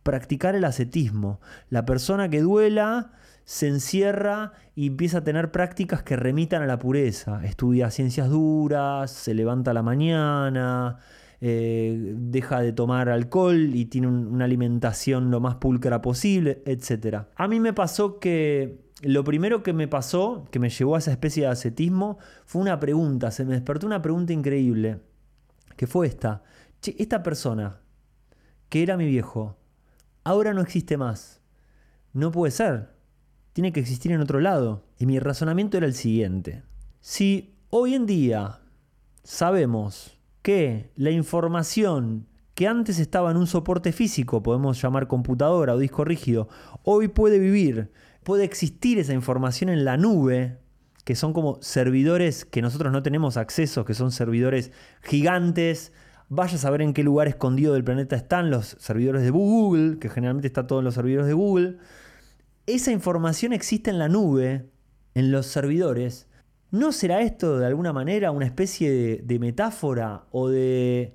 practicar 0.02 0.54
el 0.54 0.64
ascetismo. 0.64 1.40
La 1.68 1.84
persona 1.84 2.28
que 2.28 2.40
duela 2.40 3.12
se 3.44 3.68
encierra 3.68 4.52
y 4.74 4.88
empieza 4.88 5.18
a 5.18 5.24
tener 5.24 5.50
prácticas 5.50 6.02
que 6.02 6.16
remitan 6.16 6.62
a 6.62 6.66
la 6.66 6.78
pureza. 6.78 7.44
Estudia 7.44 7.90
ciencias 7.90 8.28
duras, 8.30 9.10
se 9.10 9.34
levanta 9.34 9.72
a 9.72 9.74
la 9.74 9.82
mañana, 9.82 10.98
eh, 11.40 12.14
deja 12.16 12.60
de 12.60 12.72
tomar 12.72 13.08
alcohol 13.08 13.74
y 13.74 13.86
tiene 13.86 14.06
una 14.06 14.44
alimentación 14.44 15.30
lo 15.30 15.40
más 15.40 15.56
pulcra 15.56 16.00
posible, 16.00 16.62
etc. 16.66 17.24
A 17.34 17.48
mí 17.48 17.58
me 17.58 17.72
pasó 17.72 18.18
que 18.18 18.82
lo 19.02 19.24
primero 19.24 19.62
que 19.64 19.72
me 19.72 19.88
pasó, 19.88 20.46
que 20.50 20.60
me 20.60 20.70
llevó 20.70 20.94
a 20.94 20.98
esa 20.98 21.10
especie 21.10 21.42
de 21.42 21.48
ascetismo, 21.48 22.18
fue 22.44 22.62
una 22.62 22.78
pregunta, 22.78 23.32
se 23.32 23.44
me 23.44 23.54
despertó 23.54 23.86
una 23.86 24.00
pregunta 24.00 24.32
increíble, 24.32 25.00
que 25.76 25.88
fue 25.88 26.06
esta. 26.06 26.44
esta 26.80 27.22
persona, 27.24 27.80
que 28.68 28.82
era 28.84 28.96
mi 28.96 29.06
viejo, 29.06 29.58
ahora 30.24 30.54
no 30.54 30.60
existe 30.60 30.96
más. 30.96 31.40
No 32.12 32.30
puede 32.30 32.50
ser. 32.50 32.90
Tiene 33.52 33.72
que 33.72 33.80
existir 33.80 34.12
en 34.12 34.20
otro 34.20 34.40
lado. 34.40 34.84
Y 34.98 35.06
mi 35.06 35.18
razonamiento 35.18 35.76
era 35.76 35.86
el 35.86 35.94
siguiente. 35.94 36.62
Si 37.00 37.54
hoy 37.70 37.94
en 37.94 38.06
día 38.06 38.60
sabemos 39.24 40.18
que 40.42 40.90
la 40.96 41.10
información 41.10 42.26
que 42.54 42.68
antes 42.68 42.98
estaba 42.98 43.30
en 43.30 43.36
un 43.36 43.46
soporte 43.46 43.92
físico, 43.92 44.42
podemos 44.42 44.80
llamar 44.80 45.06
computadora 45.08 45.74
o 45.74 45.78
disco 45.78 46.04
rígido, 46.04 46.48
hoy 46.84 47.08
puede 47.08 47.38
vivir, 47.38 47.90
puede 48.22 48.44
existir 48.44 48.98
esa 48.98 49.14
información 49.14 49.70
en 49.70 49.84
la 49.84 49.96
nube, 49.96 50.58
que 51.04 51.16
son 51.16 51.32
como 51.32 51.58
servidores 51.62 52.44
que 52.44 52.62
nosotros 52.62 52.92
no 52.92 53.02
tenemos 53.02 53.36
acceso, 53.36 53.84
que 53.84 53.94
son 53.94 54.12
servidores 54.12 54.70
gigantes, 55.02 55.92
Vaya 56.34 56.54
a 56.54 56.58
saber 56.58 56.80
en 56.80 56.94
qué 56.94 57.02
lugar 57.02 57.28
escondido 57.28 57.74
del 57.74 57.84
planeta 57.84 58.16
están 58.16 58.50
los 58.50 58.74
servidores 58.80 59.20
de 59.20 59.28
Google, 59.28 59.98
que 59.98 60.08
generalmente 60.08 60.46
está 60.46 60.66
todos 60.66 60.82
los 60.82 60.94
servidores 60.94 61.26
de 61.26 61.34
Google. 61.34 61.76
Esa 62.64 62.90
información 62.90 63.52
existe 63.52 63.90
en 63.90 63.98
la 63.98 64.08
nube 64.08 64.64
en 65.12 65.30
los 65.30 65.44
servidores, 65.44 66.30
¿no 66.70 66.92
será 66.92 67.20
esto 67.20 67.58
de 67.58 67.66
alguna 67.66 67.92
manera 67.92 68.30
una 68.30 68.46
especie 68.46 68.90
de, 68.90 69.20
de 69.22 69.38
metáfora 69.38 70.24
o 70.30 70.48
de 70.48 71.12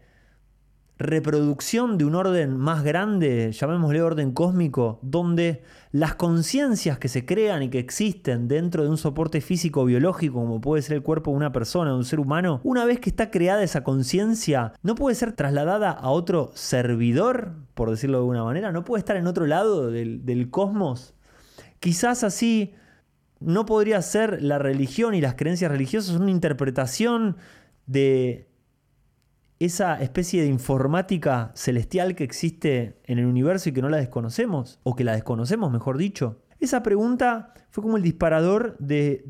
reproducción 0.99 1.97
de 1.97 2.05
un 2.05 2.15
orden 2.15 2.57
más 2.57 2.83
grande, 2.83 3.51
llamémosle 3.51 4.01
orden 4.01 4.31
cósmico, 4.31 4.99
donde 5.01 5.63
las 5.91 6.15
conciencias 6.15 6.97
que 6.97 7.07
se 7.07 7.25
crean 7.25 7.63
y 7.63 7.69
que 7.69 7.79
existen 7.79 8.47
dentro 8.47 8.83
de 8.83 8.89
un 8.89 8.97
soporte 8.97 9.41
físico 9.41 9.85
biológico, 9.85 10.35
como 10.35 10.59
puede 10.59 10.81
ser 10.81 10.97
el 10.97 11.03
cuerpo 11.03 11.31
de 11.31 11.37
una 11.37 11.51
persona, 11.51 11.91
de 11.91 11.97
un 11.97 12.05
ser 12.05 12.19
humano, 12.19 12.61
una 12.63 12.85
vez 12.85 12.99
que 12.99 13.09
está 13.09 13.29
creada 13.29 13.63
esa 13.63 13.83
conciencia, 13.83 14.73
no 14.81 14.95
puede 14.95 15.15
ser 15.15 15.33
trasladada 15.33 15.91
a 15.91 16.09
otro 16.09 16.51
servidor, 16.55 17.53
por 17.73 17.91
decirlo 17.91 18.17
de 18.17 18.21
alguna 18.21 18.43
manera, 18.43 18.71
no 18.71 18.83
puede 18.83 18.99
estar 18.99 19.17
en 19.17 19.27
otro 19.27 19.45
lado 19.45 19.91
del, 19.91 20.25
del 20.25 20.49
cosmos. 20.49 21.13
Quizás 21.79 22.23
así 22.23 22.73
no 23.39 23.67
podría 23.67 24.01
ser 24.01 24.41
la 24.41 24.57
religión 24.57 25.13
y 25.13 25.21
las 25.21 25.35
creencias 25.35 25.71
religiosas 25.71 26.15
una 26.15 26.31
interpretación 26.31 27.37
de 27.85 28.46
esa 29.59 30.01
especie 30.01 30.41
de 30.41 30.47
informática 30.47 31.51
celestial 31.55 32.15
que 32.15 32.23
existe 32.23 32.99
en 33.05 33.19
el 33.19 33.25
universo 33.25 33.69
y 33.69 33.73
que 33.73 33.81
no 33.81 33.89
la 33.89 33.97
desconocemos, 33.97 34.79
o 34.83 34.95
que 34.95 35.03
la 35.03 35.13
desconocemos, 35.13 35.71
mejor 35.71 35.97
dicho? 35.97 36.43
Esa 36.59 36.83
pregunta 36.83 37.53
fue 37.69 37.83
como 37.83 37.97
el 37.97 38.03
disparador 38.03 38.77
de, 38.79 39.25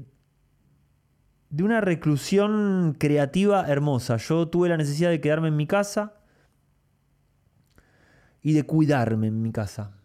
de 1.50 1.64
una 1.64 1.82
reclusión 1.82 2.96
creativa 2.98 3.68
hermosa. 3.68 4.18
Yo 4.18 4.48
tuve 4.48 4.70
la 4.70 4.78
necesidad 4.78 5.10
de 5.10 5.22
quedarme 5.22 5.50
en 5.50 5.56
mi 5.56 5.68
casa 5.68 6.14
y 8.42 8.54
de 8.54 8.64
cuidarme 8.64 9.28
en 9.28 9.42
mi 9.42 9.52
casa. 9.52 9.98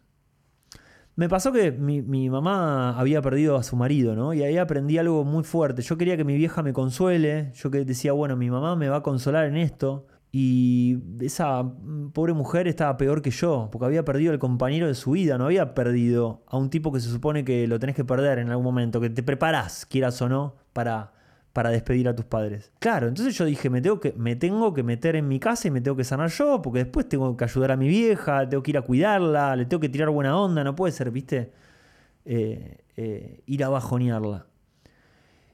Me 1.15 1.29
pasó 1.29 1.51
que 1.51 1.71
mi, 1.71 2.29
mamá 2.29 2.97
había 2.99 3.21
perdido 3.21 3.55
a 3.55 3.63
su 3.63 3.75
marido, 3.75 4.15
¿no? 4.15 4.33
Y 4.33 4.41
ahí 4.41 4.57
aprendí 4.57 4.97
algo 4.97 5.23
muy 5.23 5.43
fuerte. 5.43 5.83
Yo 5.83 5.95
quería 5.95 6.17
que 6.17 6.23
mi 6.23 6.35
vieja 6.35 6.63
me 6.63 6.73
consuele. 6.73 7.51
Yo 7.53 7.69
que 7.69 7.85
decía, 7.85 8.13
bueno, 8.13 8.35
mi 8.35 8.49
mamá 8.49 8.75
me 8.75 8.89
va 8.89 8.97
a 8.97 9.03
consolar 9.03 9.45
en 9.45 9.57
esto. 9.57 10.07
Y 10.35 10.97
esa 11.21 11.63
pobre 12.11 12.33
mujer 12.33 12.67
estaba 12.67 12.97
peor 12.97 13.21
que 13.21 13.29
yo, 13.29 13.69
porque 13.71 13.85
había 13.85 14.03
perdido 14.03 14.33
el 14.33 14.39
compañero 14.39 14.87
de 14.87 14.95
su 14.95 15.11
vida, 15.11 15.37
no 15.37 15.45
había 15.45 15.75
perdido 15.75 16.41
a 16.47 16.57
un 16.57 16.71
tipo 16.71 16.91
que 16.91 16.99
se 16.99 17.09
supone 17.09 17.45
que 17.45 17.67
lo 17.67 17.77
tenés 17.77 17.95
que 17.95 18.03
perder 18.03 18.39
en 18.39 18.49
algún 18.49 18.65
momento, 18.65 18.99
que 18.99 19.11
te 19.11 19.21
preparás, 19.21 19.85
quieras 19.85 20.19
o 20.23 20.29
no, 20.29 20.55
para, 20.73 21.13
para 21.53 21.69
despedir 21.69 22.09
a 22.09 22.15
tus 22.15 22.25
padres. 22.25 22.71
Claro, 22.79 23.07
entonces 23.07 23.37
yo 23.37 23.45
dije, 23.45 23.69
me 23.69 23.79
tengo, 23.79 23.99
que, 23.99 24.13
me 24.13 24.35
tengo 24.35 24.73
que 24.73 24.81
meter 24.81 25.15
en 25.15 25.27
mi 25.27 25.39
casa 25.39 25.67
y 25.67 25.71
me 25.71 25.81
tengo 25.81 25.95
que 25.95 26.03
sanar 26.03 26.31
yo, 26.31 26.63
porque 26.63 26.79
después 26.79 27.07
tengo 27.07 27.37
que 27.37 27.43
ayudar 27.43 27.71
a 27.71 27.77
mi 27.77 27.87
vieja, 27.87 28.49
tengo 28.49 28.63
que 28.63 28.71
ir 28.71 28.77
a 28.79 28.81
cuidarla, 28.81 29.55
le 29.55 29.67
tengo 29.67 29.81
que 29.81 29.89
tirar 29.89 30.09
buena 30.09 30.35
onda, 30.35 30.63
no 30.63 30.75
puede 30.75 30.93
ser, 30.93 31.11
viste, 31.11 31.51
eh, 32.25 32.79
eh, 32.97 33.43
ir 33.45 33.63
a 33.63 33.69
bajonearla. 33.69 34.47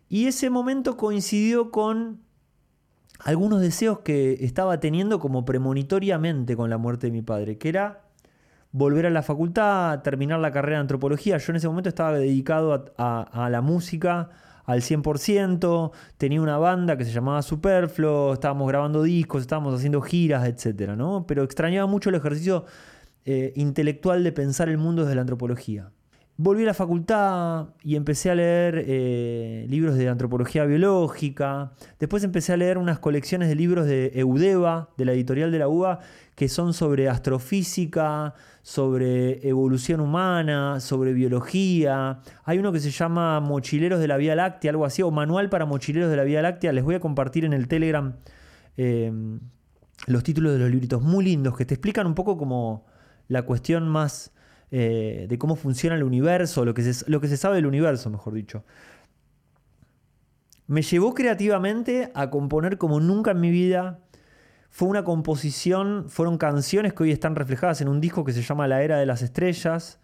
Y 0.07 0.27
ese 0.27 0.49
momento 0.49 0.95
coincidió 0.95 1.69
con 1.69 2.28
algunos 3.19 3.61
deseos 3.61 3.99
que 3.99 4.37
estaba 4.41 4.79
teniendo 4.79 5.19
como 5.19 5.45
premonitoriamente 5.45 6.55
con 6.55 6.69
la 6.69 6.77
muerte 6.77 7.07
de 7.07 7.11
mi 7.11 7.21
padre, 7.21 7.57
que 7.57 7.69
era 7.69 8.01
volver 8.71 9.05
a 9.05 9.09
la 9.09 9.23
facultad, 9.23 10.01
terminar 10.01 10.39
la 10.39 10.51
carrera 10.51 10.77
de 10.77 10.81
antropología. 10.81 11.37
Yo 11.37 11.51
en 11.51 11.57
ese 11.57 11.67
momento 11.67 11.89
estaba 11.89 12.13
dedicado 12.13 12.93
a, 12.97 13.49
la 13.49 13.61
música 13.61 14.29
al 14.65 14.81
100%, 14.81 15.91
tenía 16.17 16.41
una 16.41 16.57
banda 16.57 16.95
que 16.95 17.03
se 17.03 17.11
llamaba 17.11 17.41
Superfluo, 17.41 18.33
estábamos 18.33 18.67
grabando 18.67 19.01
discos, 19.03 19.41
estábamos 19.41 19.73
haciendo 19.73 20.01
giras, 20.01 20.47
etc. 20.47 20.91
¿no? 20.95 21.25
Pero 21.27 21.43
extrañaba 21.43 21.87
mucho 21.87 22.09
el 22.09 22.15
ejercicio 22.15 22.65
eh, 23.25 23.51
intelectual 23.55 24.23
de 24.23 24.31
pensar 24.31 24.69
el 24.69 24.77
mundo 24.77 25.03
desde 25.03 25.15
la 25.15 25.21
antropología. 25.21 25.91
Volví 26.41 26.63
a 26.63 26.67
la 26.67 26.73
facultad 26.73 27.67
y 27.83 27.97
empecé 27.97 28.31
a 28.31 28.35
leer 28.35 28.85
eh, 28.87 29.65
libros 29.67 29.95
de 29.95 30.07
antropología 30.07 30.63
biológica. 30.63 31.73
Después 31.99 32.23
empecé 32.23 32.53
a 32.53 32.55
leer 32.55 32.77
unas 32.77 32.97
colecciones 32.97 33.49
de 33.49 33.55
libros 33.55 33.85
de 33.85 34.13
Eudeva, 34.15 34.87
de 34.95 35.03
la 35.03 35.11
editorial 35.11 35.51
de 35.51 35.59
la 35.59 35.67
UBA, 35.67 35.99
que 36.35 36.47
son 36.47 36.73
sobre 36.73 37.09
astrofísica, 37.09 38.35
sobre 38.61 39.45
evolución 39.45 39.99
humana, 39.99 40.79
sobre 40.79 41.11
biología. 41.11 42.21
Hay 42.45 42.57
uno 42.57 42.71
que 42.71 42.79
se 42.79 42.91
llama 42.91 43.41
Mochileros 43.41 43.99
de 43.99 44.07
la 44.07 44.15
Vía 44.15 44.33
Láctea, 44.33 44.71
algo 44.71 44.85
así, 44.85 45.01
o 45.01 45.11
Manual 45.11 45.49
para 45.49 45.65
Mochileros 45.65 46.09
de 46.09 46.15
la 46.15 46.23
Vía 46.23 46.41
Láctea. 46.41 46.71
Les 46.71 46.85
voy 46.85 46.95
a 46.95 47.01
compartir 47.01 47.43
en 47.43 47.51
el 47.51 47.67
Telegram 47.67 48.15
eh, 48.77 49.11
los 50.07 50.23
títulos 50.23 50.53
de 50.53 50.59
los 50.59 50.71
libritos 50.71 51.01
muy 51.01 51.25
lindos 51.25 51.57
que 51.57 51.65
te 51.65 51.73
explican 51.73 52.07
un 52.07 52.15
poco 52.15 52.37
como 52.37 52.85
la 53.27 53.41
cuestión 53.41 53.89
más 53.89 54.31
eh, 54.71 55.25
de 55.27 55.37
cómo 55.39 55.55
funciona 55.55 55.95
el 55.95 56.03
universo, 56.03 56.63
lo 56.63 56.73
que, 56.73 56.93
se, 56.93 57.09
lo 57.09 57.19
que 57.19 57.27
se 57.27 57.37
sabe 57.37 57.55
del 57.55 57.65
universo, 57.65 58.09
mejor 58.09 58.33
dicho. 58.33 58.63
Me 60.67 60.83
llevó 60.83 61.15
creativamente 61.15 62.11
a 62.13 62.29
componer 62.29 62.77
como 62.77 62.99
nunca 62.99 63.31
en 63.31 63.39
mi 63.39 63.49
vida. 63.49 63.99
Fue 64.69 64.87
una 64.87 65.03
composición, 65.03 66.05
fueron 66.09 66.37
canciones 66.37 66.93
que 66.93 67.01
hoy 67.01 67.11
están 67.11 67.35
reflejadas 67.35 67.81
en 67.81 67.87
un 67.87 67.99
disco 67.99 68.23
que 68.23 68.33
se 68.33 68.43
llama 68.43 68.67
La 68.67 68.83
Era 68.83 68.99
de 68.99 69.07
las 69.07 69.23
Estrellas, 69.23 69.99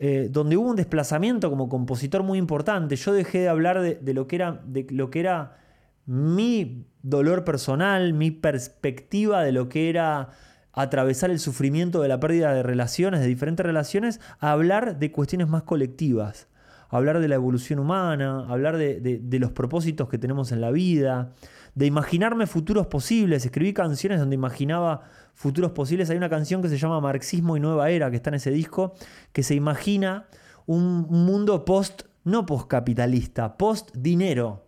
eh, 0.00 0.28
donde 0.28 0.56
hubo 0.56 0.68
un 0.68 0.76
desplazamiento 0.76 1.48
como 1.48 1.68
compositor 1.68 2.24
muy 2.24 2.38
importante. 2.38 2.96
Yo 2.96 3.12
dejé 3.12 3.40
de 3.40 3.48
hablar 3.48 3.80
de, 3.80 4.14
lo 4.14 4.26
que 4.26 4.36
era, 4.36 4.60
de 4.64 4.86
lo 4.90 5.10
que 5.10 5.20
era 5.20 5.58
mi 6.06 6.86
dolor 7.02 7.44
personal, 7.44 8.12
mi 8.12 8.32
perspectiva 8.32 9.44
de 9.44 9.52
lo 9.52 9.68
que 9.68 9.88
era 9.88 10.30
atravesar 10.72 11.30
el 11.30 11.38
sufrimiento 11.38 12.02
de 12.02 12.08
la 12.08 12.20
pérdida 12.20 12.54
de 12.54 12.62
relaciones, 12.62 13.20
de 13.20 13.26
diferentes 13.26 13.64
relaciones, 13.64 14.20
hablar 14.38 14.98
de 14.98 15.10
cuestiones 15.10 15.48
más 15.48 15.62
colectivas, 15.64 16.48
hablar 16.88 17.20
de 17.20 17.28
la 17.28 17.36
evolución 17.36 17.78
humana, 17.78 18.46
hablar 18.48 18.76
de, 18.76 19.38
los 19.40 19.52
propósitos 19.52 20.08
que 20.08 20.18
tenemos 20.18 20.52
en 20.52 20.60
la 20.60 20.70
vida, 20.70 21.30
de 21.74 21.86
imaginarme 21.86 22.46
futuros 22.46 22.86
posibles. 22.86 23.44
Escribí 23.44 23.72
canciones 23.72 24.20
donde 24.20 24.34
imaginaba 24.34 25.02
futuros 25.34 25.72
posibles. 25.72 26.10
Hay 26.10 26.16
una 26.16 26.28
canción 26.28 26.62
que 26.62 26.68
se 26.68 26.78
llama 26.78 27.00
Marxismo 27.00 27.56
y 27.56 27.60
Nueva 27.60 27.90
Era, 27.90 28.10
que 28.10 28.16
está 28.16 28.30
en 28.30 28.34
ese 28.34 28.50
disco, 28.50 28.94
que 29.32 29.42
se 29.42 29.54
imagina 29.54 30.26
un 30.66 31.06
mundo 31.08 31.64
post, 31.64 32.02
no 32.24 32.46
postcapitalista, 32.46 33.56
post 33.56 33.94
dinero. 33.96 34.66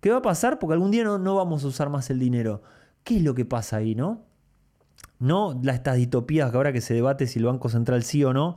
¿Qué 0.00 0.10
va 0.10 0.18
a 0.18 0.22
pasar? 0.22 0.58
Porque 0.58 0.74
algún 0.74 0.90
día 0.90 1.04
no, 1.04 1.18
no 1.18 1.34
vamos 1.34 1.64
a 1.64 1.66
usar 1.66 1.88
más 1.88 2.10
el 2.10 2.18
dinero. 2.18 2.62
¿Qué 3.02 3.16
es 3.16 3.22
lo 3.22 3.34
que 3.34 3.44
pasa 3.44 3.76
ahí, 3.76 3.94
no? 3.94 4.25
No 5.18 5.60
estas 5.66 5.96
distopías 5.96 6.50
que 6.50 6.56
ahora 6.56 6.72
que 6.72 6.80
se 6.80 6.94
debate 6.94 7.26
si 7.26 7.38
el 7.38 7.46
Banco 7.46 7.68
Central 7.68 8.02
sí 8.02 8.24
o 8.24 8.32
no. 8.32 8.56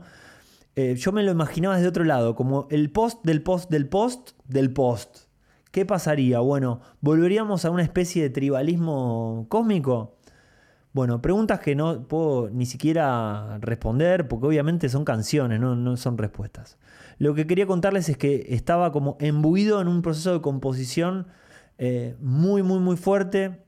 Eh, 0.76 0.94
yo 0.96 1.12
me 1.12 1.22
lo 1.22 1.32
imaginaba 1.32 1.76
desde 1.76 1.88
otro 1.88 2.04
lado, 2.04 2.34
como 2.34 2.66
el 2.70 2.90
post 2.90 3.24
del 3.24 3.42
post 3.42 3.70
del 3.70 3.88
post 3.88 4.30
del 4.46 4.72
post. 4.72 5.30
¿Qué 5.70 5.84
pasaría? 5.86 6.40
Bueno, 6.40 6.80
¿volveríamos 7.00 7.64
a 7.64 7.70
una 7.70 7.82
especie 7.82 8.22
de 8.22 8.30
tribalismo 8.30 9.46
cósmico? 9.48 10.16
Bueno, 10.92 11.22
preguntas 11.22 11.60
que 11.60 11.76
no 11.76 12.08
puedo 12.08 12.50
ni 12.50 12.66
siquiera 12.66 13.58
responder 13.60 14.26
porque 14.26 14.48
obviamente 14.48 14.88
son 14.88 15.04
canciones, 15.04 15.60
no, 15.60 15.96
son 15.96 16.18
respuestas. 16.18 16.78
Lo 17.18 17.34
que 17.34 17.46
quería 17.46 17.66
contarles 17.66 18.08
es 18.08 18.16
que 18.16 18.46
estaba 18.48 18.90
como 18.90 19.16
embuido 19.20 19.80
en 19.80 19.86
un 19.86 20.02
proceso 20.02 20.32
de 20.32 20.40
composición 20.40 21.28
eh, 21.78 22.16
muy, 22.20 22.64
muy, 22.64 22.80
muy 22.80 22.96
fuerte 22.96 23.62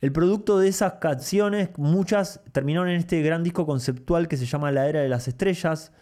el 0.00 0.12
producto 0.12 0.58
de 0.58 0.68
esas 0.68 0.94
canciones, 0.94 1.70
muchas 1.76 2.40
terminaron 2.52 2.88
en 2.88 2.96
este 2.96 3.20
gran 3.22 3.42
disco 3.42 3.66
conceptual 3.66 4.28
que 4.28 4.36
se 4.36 4.46
llama 4.46 4.70
La 4.70 4.88
Era 4.88 5.00
de 5.00 5.08
las 5.08 5.26
Estrellas. 5.26 5.92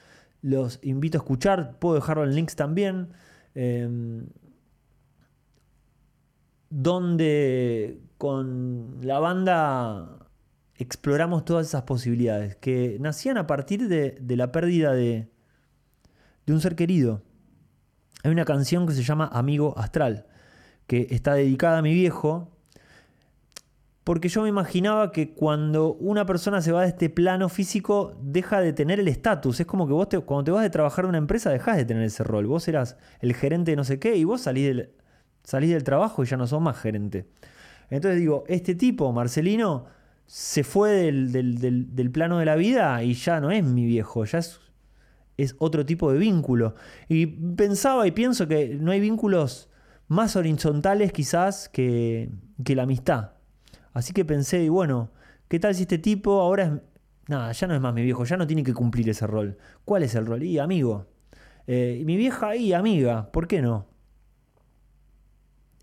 Los 0.42 0.78
invito 0.82 1.16
a 1.16 1.20
escuchar, 1.20 1.78
puedo 1.78 1.94
dejarlo 1.94 2.24
en 2.24 2.34
links 2.34 2.56
también. 2.56 3.08
Em, 3.54 4.26
donde 6.68 8.02
con 8.18 8.98
la 9.00 9.18
banda 9.18 10.28
exploramos 10.74 11.46
todas 11.46 11.66
esas 11.66 11.82
posibilidades 11.82 12.56
que 12.56 12.98
nacían 13.00 13.38
a 13.38 13.46
partir 13.46 13.88
de, 13.88 14.18
la 14.36 14.52
pérdida 14.52 14.92
de, 14.92 15.30
de 16.44 16.52
un 16.52 16.60
ser 16.60 16.76
querido. 16.76 17.22
Hay 18.24 18.30
una 18.30 18.44
canción 18.44 18.86
que 18.86 18.92
se 18.92 19.02
llama 19.02 19.30
Amigo 19.32 19.78
Astral, 19.78 20.26
que 20.86 21.06
está 21.10 21.32
dedicada 21.32 21.78
a 21.78 21.82
mi 21.82 21.94
viejo, 21.94 22.55
porque 24.06 24.28
yo 24.28 24.42
me 24.42 24.48
imaginaba 24.48 25.10
que 25.10 25.34
cuando 25.34 25.94
una 25.94 26.24
persona 26.26 26.62
se 26.62 26.70
va 26.70 26.82
de 26.82 26.90
este 26.90 27.10
plano 27.10 27.48
físico 27.48 28.16
deja 28.22 28.60
de 28.60 28.72
tener 28.72 29.00
el 29.00 29.08
estatus. 29.08 29.58
Es 29.58 29.66
como 29.66 29.88
que 29.88 29.92
vos 29.92 30.06
cuando 30.24 30.44
te 30.44 30.50
vas 30.52 30.62
de 30.62 30.70
trabajar 30.70 31.04
en 31.04 31.08
una 31.08 31.18
empresa 31.18 31.50
dejas 31.50 31.76
de 31.76 31.84
tener 31.84 32.04
ese 32.04 32.22
rol. 32.22 32.46
Vos 32.46 32.68
eras 32.68 32.96
el 33.18 33.34
gerente 33.34 33.72
de 33.72 33.76
no 33.76 33.82
sé 33.82 33.98
qué 33.98 34.14
y 34.14 34.22
vos 34.22 34.42
salís 34.42 34.68
del, 34.68 34.92
salís 35.42 35.70
del 35.70 35.82
trabajo 35.82 36.22
y 36.22 36.26
ya 36.26 36.36
no 36.36 36.46
sos 36.46 36.62
más 36.62 36.78
gerente. 36.78 37.26
Entonces 37.90 38.20
digo, 38.20 38.44
este 38.46 38.76
tipo, 38.76 39.10
Marcelino, 39.10 39.86
se 40.24 40.62
fue 40.62 40.92
del, 40.92 42.10
plano 42.12 42.38
de 42.38 42.44
la 42.44 42.54
vida 42.54 43.02
y 43.02 43.14
ya 43.14 43.40
no 43.40 43.50
es 43.50 43.64
mi 43.64 43.86
viejo, 43.86 44.24
ya 44.24 44.38
es, 44.38 44.60
es 45.36 45.56
otro 45.58 45.84
tipo 45.84 46.12
de 46.12 46.20
vínculo. 46.20 46.76
Y 47.08 47.26
pensaba 47.26 48.06
y 48.06 48.12
pienso 48.12 48.46
que 48.46 48.76
no 48.80 48.92
hay 48.92 49.00
vínculos 49.00 49.68
más 50.06 50.36
horizontales 50.36 51.10
quizás 51.10 51.68
que, 51.68 52.30
que 52.64 52.76
la 52.76 52.84
amistad. 52.84 53.35
Así 53.96 54.12
que 54.12 54.26
pensé, 54.26 54.62
y 54.62 54.68
bueno, 54.68 55.08
¿qué 55.48 55.58
tal 55.58 55.74
si 55.74 55.84
este 55.84 55.96
tipo 55.96 56.42
ahora 56.42 56.64
es... 56.64 56.72
Nada, 57.28 57.50
ya 57.52 57.66
no 57.66 57.74
es 57.74 57.80
más 57.80 57.94
mi 57.94 58.02
viejo, 58.02 58.24
ya 58.24 58.36
no 58.36 58.46
tiene 58.46 58.62
que 58.62 58.74
cumplir 58.74 59.08
ese 59.08 59.26
rol. 59.26 59.56
¿Cuál 59.86 60.02
es 60.02 60.14
el 60.14 60.26
rol? 60.26 60.42
Y 60.42 60.58
amigo. 60.58 61.06
Eh, 61.66 62.02
mi 62.04 62.18
vieja 62.18 62.54
y 62.56 62.74
amiga, 62.74 63.32
¿por 63.32 63.48
qué 63.48 63.62
no? 63.62 63.86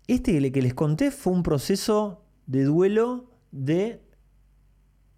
Este 0.06 0.52
que 0.52 0.62
les 0.62 0.74
conté 0.74 1.10
fue 1.10 1.32
un 1.32 1.42
proceso 1.42 2.22
de 2.46 2.62
duelo 2.62 3.32
de 3.50 4.00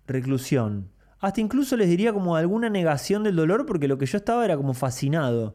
reclusión. 0.07 0.91
Hasta 1.19 1.43
incluso 1.43 1.77
les 1.77 1.91
diría 1.91 2.15
como 2.15 2.35
alguna 2.35 2.71
negación 2.71 3.25
del 3.25 3.37
dolor 3.37 3.67
porque 3.67 3.89
lo 3.89 3.99
que 3.99 4.07
yo 4.07 4.17
estaba 4.17 4.43
era 4.43 4.57
como 4.57 4.73
fascinado 4.73 5.55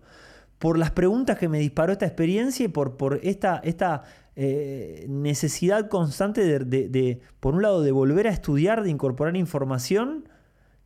por 0.62 0.78
las 0.78 0.92
preguntas 0.92 1.40
que 1.40 1.50
me 1.50 1.58
disparó 1.58 1.92
esta 1.92 2.06
experiencia 2.06 2.66
y 2.66 2.68
por, 2.68 2.96
por 2.96 3.20
esta, 3.24 3.60
esta 3.64 4.04
eh, 4.36 5.08
necesidad 5.10 5.90
constante 5.90 6.60
de, 6.60 7.22
por 7.40 7.56
un 7.56 7.64
lado, 7.64 7.82
de 7.82 7.92
volver 7.92 8.28
a 8.28 8.30
estudiar, 8.30 8.84
de 8.84 8.92
incorporar 8.92 9.36
información 9.36 10.30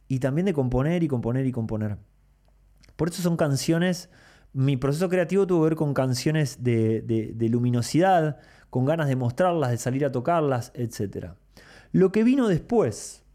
y 0.08 0.20
también 0.20 0.46
de 0.46 0.54
componer 0.54 1.04
y 1.04 1.10
componer 1.10 1.46
y 1.46 1.52
componer. 1.52 1.98
Por 2.96 3.10
eso 3.10 3.22
son 3.22 3.36
canciones, 3.36 4.10
mi 4.54 4.78
proceso 4.78 5.10
creativo 5.10 5.46
tuvo 5.46 5.64
que 5.64 5.70
ver 5.72 5.76
con 5.76 5.94
canciones 5.94 6.64
de, 6.64 7.36
luminosidad, 7.52 8.38
con 8.70 8.86
ganas 8.86 9.10
de 9.10 9.18
mostrarlas, 9.18 9.72
de 9.72 9.78
salir 9.78 10.06
a 10.06 10.12
tocarlas, 10.14 10.72
etc. 10.74 11.34
Lo 11.92 12.14
que 12.14 12.24
vino 12.24 12.48
después, 12.48 13.26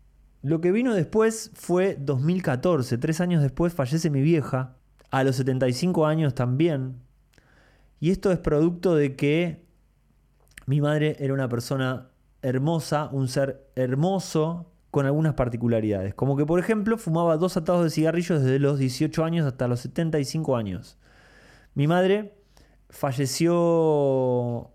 lo 0.40 0.62
que 0.62 0.72
vino 0.72 0.94
después 0.94 1.50
fue 1.52 1.98
2014, 2.00 2.96
tres 2.96 3.20
años 3.20 3.42
después 3.42 3.74
fallece 3.74 4.08
mi 4.08 4.22
vieja, 4.22 4.79
a 5.10 5.24
los 5.24 5.36
75 5.36 6.06
años 6.06 6.34
también. 6.34 6.96
Y 7.98 8.10
esto 8.10 8.32
es 8.32 8.38
producto 8.38 8.94
de 8.94 9.16
que 9.16 9.64
mi 10.66 10.80
madre 10.80 11.16
era 11.18 11.34
una 11.34 11.48
persona 11.48 12.10
hermosa, 12.42 13.08
un 13.12 13.28
ser 13.28 13.66
hermoso, 13.74 14.70
con 14.90 15.06
algunas 15.06 15.34
particularidades. 15.34 16.14
Como 16.14 16.36
que, 16.36 16.44
por 16.44 16.58
ejemplo, 16.58 16.98
fumaba 16.98 17.36
dos 17.36 17.56
atados 17.56 17.84
de 17.84 17.90
cigarrillos 17.90 18.42
desde 18.42 18.58
los 18.58 18.78
18 18.78 19.24
años 19.24 19.46
hasta 19.46 19.68
los 19.68 19.80
75 19.80 20.56
años. 20.56 20.98
Mi 21.74 21.86
madre 21.86 22.34
falleció, 22.88 24.70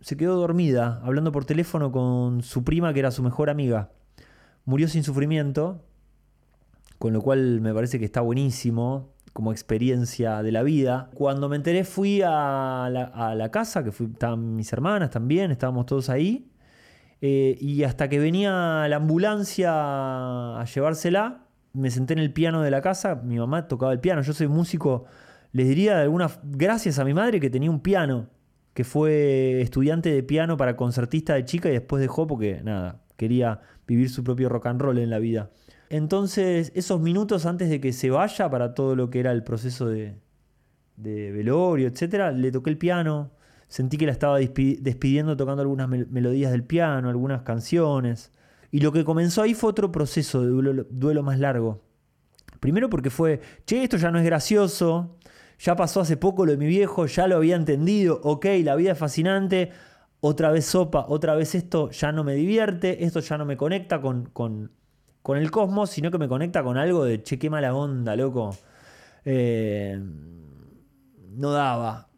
se 0.00 0.16
quedó 0.16 0.36
dormida, 0.36 1.00
hablando 1.02 1.32
por 1.32 1.46
teléfono 1.46 1.90
con 1.90 2.42
su 2.42 2.64
prima, 2.64 2.92
que 2.92 3.00
era 3.00 3.10
su 3.10 3.22
mejor 3.22 3.48
amiga. 3.48 3.90
Murió 4.66 4.88
sin 4.88 5.04
sufrimiento, 5.04 5.82
con 6.98 7.14
lo 7.14 7.22
cual 7.22 7.60
me 7.62 7.72
parece 7.72 7.98
que 7.98 8.04
está 8.04 8.20
buenísimo 8.20 9.13
como 9.34 9.50
experiencia 9.50 10.42
de 10.42 10.52
la 10.52 10.62
vida. 10.62 11.10
Cuando 11.12 11.48
me 11.48 11.56
enteré 11.56 11.84
fui 11.84 12.22
a 12.24 12.88
la, 12.88 13.50
casa, 13.50 13.82
que 13.84 13.90
fui, 13.90 14.06
estaban 14.06 14.54
mis 14.56 14.72
hermanas 14.72 15.10
también, 15.10 15.50
estábamos 15.50 15.86
todos 15.86 16.08
ahí. 16.08 16.48
Eh, 17.20 17.58
y 17.60 17.82
hasta 17.82 18.08
que 18.08 18.20
venía 18.20 18.86
la 18.88 18.96
ambulancia 18.96 19.72
a 19.72 20.64
llevársela, 20.72 21.46
me 21.72 21.90
senté 21.90 22.12
en 22.12 22.20
el 22.20 22.32
piano 22.32 22.62
de 22.62 22.70
la 22.70 22.80
casa. 22.80 23.16
Mi 23.16 23.36
mamá 23.36 23.66
tocaba 23.66 23.92
el 23.92 23.98
piano. 23.98 24.22
Yo 24.22 24.32
soy 24.32 24.46
músico, 24.46 25.04
les 25.50 25.66
diría 25.66 25.96
de 25.96 26.02
alguna 26.02 26.30
gracias 26.44 27.00
a 27.00 27.04
mi 27.04 27.12
madre 27.12 27.40
que 27.40 27.50
tenía 27.50 27.70
un 27.70 27.80
piano, 27.80 28.28
que 28.72 28.84
fue 28.84 29.60
estudiante 29.60 30.12
de 30.12 30.22
piano 30.22 30.56
para 30.56 30.76
concertista 30.76 31.34
de 31.34 31.44
chica 31.44 31.68
y 31.68 31.72
después 31.72 32.00
dejó 32.00 32.28
porque 32.28 32.60
nada, 32.62 33.02
quería 33.16 33.62
vivir 33.88 34.10
su 34.10 34.22
propio 34.22 34.48
rock 34.48 34.66
and 34.66 34.80
roll 34.80 34.98
en 34.98 35.10
la 35.10 35.18
vida. 35.18 35.50
Entonces, 35.96 36.72
esos 36.74 37.00
minutos 37.00 37.46
antes 37.46 37.70
de 37.70 37.80
que 37.80 37.92
se 37.92 38.10
vaya 38.10 38.50
para 38.50 38.74
todo 38.74 38.96
lo 38.96 39.10
que 39.10 39.20
era 39.20 39.30
el 39.30 39.44
proceso 39.44 39.86
de, 39.86 40.18
velorio, 40.96 41.86
etcétera, 41.86 42.32
le 42.32 42.50
toqué 42.50 42.70
el 42.70 42.78
piano 42.78 43.30
Sentí 43.68 43.96
que 43.96 44.06
la 44.06 44.10
estaba 44.10 44.38
despidiendo 44.40 45.36
tocando 45.36 45.62
algunas 45.62 45.88
melodías 45.88 46.50
del 46.50 46.64
piano, 46.64 47.08
algunas 47.08 47.42
canciones. 47.42 48.32
Y 48.72 48.80
lo 48.80 48.90
que 48.90 49.04
comenzó 49.04 49.42
ahí 49.42 49.54
fue 49.54 49.70
otro 49.70 49.92
proceso 49.92 50.42
de 50.42 50.84
duelo, 50.90 51.22
más 51.22 51.38
largo. 51.38 51.84
Primero 52.58 52.90
porque 52.90 53.10
fue, 53.10 53.40
che, 53.64 53.84
esto 53.84 53.96
ya 53.96 54.10
no 54.10 54.18
es 54.18 54.24
gracioso, 54.24 55.16
ya 55.60 55.76
pasó 55.76 56.00
hace 56.00 56.16
poco 56.16 56.44
lo 56.44 56.50
de 56.52 56.58
mi 56.58 56.66
viejo, 56.66 57.06
ya 57.06 57.28
lo 57.28 57.36
había 57.36 57.54
entendido, 57.54 58.20
ok, 58.24 58.46
la 58.64 58.74
vida 58.74 58.92
es 58.92 58.98
fascinante, 58.98 59.70
otra 60.20 60.50
vez 60.50 60.64
sopa, 60.66 61.06
otra 61.08 61.36
vez 61.36 61.54
esto 61.54 61.90
ya 61.90 62.10
no 62.10 62.24
me 62.24 62.34
divierte, 62.34 63.04
esto 63.04 63.20
ya 63.20 63.38
no 63.38 63.44
me 63.44 63.56
conecta 63.56 64.00
con, 64.00 64.26
con, 64.26 64.72
con 65.24 65.38
el 65.38 65.50
cosmos, 65.50 65.90
sino 65.90 66.12
que 66.12 66.18
me 66.18 66.28
conecta 66.28 66.62
con 66.62 66.76
algo 66.78 67.04
de, 67.04 67.24
che, 67.24 67.40
qué 67.40 67.50
mala 67.50 67.74
onda, 67.74 68.14
loco. 68.14 68.56
Eh, 69.24 69.98
no 71.32 71.50
daba 71.50 72.08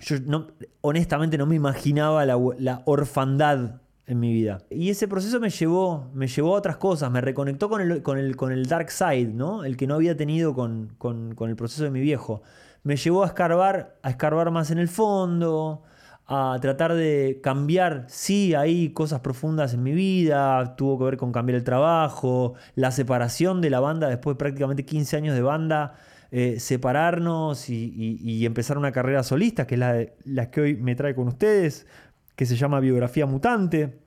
yo 0.00 0.16
no, 0.20 0.46
honestamente 0.80 1.36
no 1.38 1.46
me 1.46 1.56
imaginaba 1.56 2.24
la, 2.24 2.82
orfandad 2.84 3.80
en 4.06 4.20
mi 4.20 4.32
vida. 4.32 4.58
Y 4.70 4.90
ese 4.90 5.06
proceso 5.06 5.38
me 5.40 5.50
llevó, 5.50 6.10
me 6.14 6.26
llevó 6.26 6.54
a 6.54 6.58
otras 6.58 6.76
cosas, 6.76 7.10
me 7.10 7.20
reconectó 7.20 7.68
con 7.68 7.80
el, 7.80 8.02
con 8.02 8.18
el, 8.18 8.36
con 8.36 8.52
el 8.52 8.66
dark 8.66 8.90
side, 8.90 9.32
¿no? 9.32 9.64
El 9.64 9.76
que 9.76 9.86
no 9.86 9.94
había 9.94 10.16
tenido 10.16 10.54
con, 10.54 10.96
el 11.40 11.56
proceso 11.56 11.84
de 11.84 11.90
mi 11.90 12.00
viejo. 12.00 12.42
Me 12.82 12.96
llevó 12.96 13.24
a 13.24 13.26
escarbar, 13.26 13.98
a 14.02 14.10
escarbar 14.10 14.50
más 14.50 14.70
en 14.70 14.78
el 14.78 14.88
fondo, 14.88 15.82
a 16.32 16.56
tratar 16.60 16.94
de 16.94 17.40
cambiar, 17.42 18.04
sí, 18.06 18.54
hay 18.54 18.90
cosas 18.90 19.18
profundas 19.18 19.74
en 19.74 19.82
mi 19.82 19.90
vida, 19.90 20.76
tuvo 20.76 20.96
que 20.96 21.04
ver 21.04 21.16
con 21.16 21.32
cambiar 21.32 21.56
el 21.56 21.64
trabajo, 21.64 22.54
la 22.76 22.92
separación 22.92 23.60
de 23.60 23.68
la 23.68 23.80
banda 23.80 24.08
después 24.08 24.36
de 24.36 24.38
prácticamente 24.38 24.84
15 24.84 25.16
años 25.16 25.34
de 25.34 25.42
banda 25.42 25.94
eh, 26.30 26.60
separarnos 26.60 27.68
y, 27.68 28.46
empezar 28.46 28.78
una 28.78 28.92
carrera 28.92 29.24
solista, 29.24 29.66
que 29.66 29.74
es 29.74 29.80
la, 29.80 30.06
la 30.24 30.52
que 30.52 30.60
hoy 30.60 30.76
me 30.76 30.94
trae 30.94 31.16
con 31.16 31.26
ustedes, 31.26 31.88
que 32.36 32.46
se 32.46 32.54
llama 32.54 32.78
Biografía 32.78 33.26
Mutante. 33.26 33.98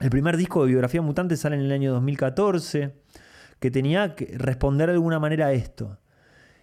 El 0.00 0.08
primer 0.08 0.38
disco 0.38 0.62
de 0.62 0.68
Biografía 0.68 1.02
Mutante 1.02 1.36
sale 1.36 1.56
en 1.56 1.62
el 1.62 1.72
año 1.72 1.92
2014, 1.92 2.94
que 3.60 3.70
tenía 3.70 4.14
que 4.14 4.38
responder 4.38 4.88
de 4.88 4.94
alguna 4.94 5.18
manera 5.18 5.48
a 5.48 5.52
esto. 5.52 5.98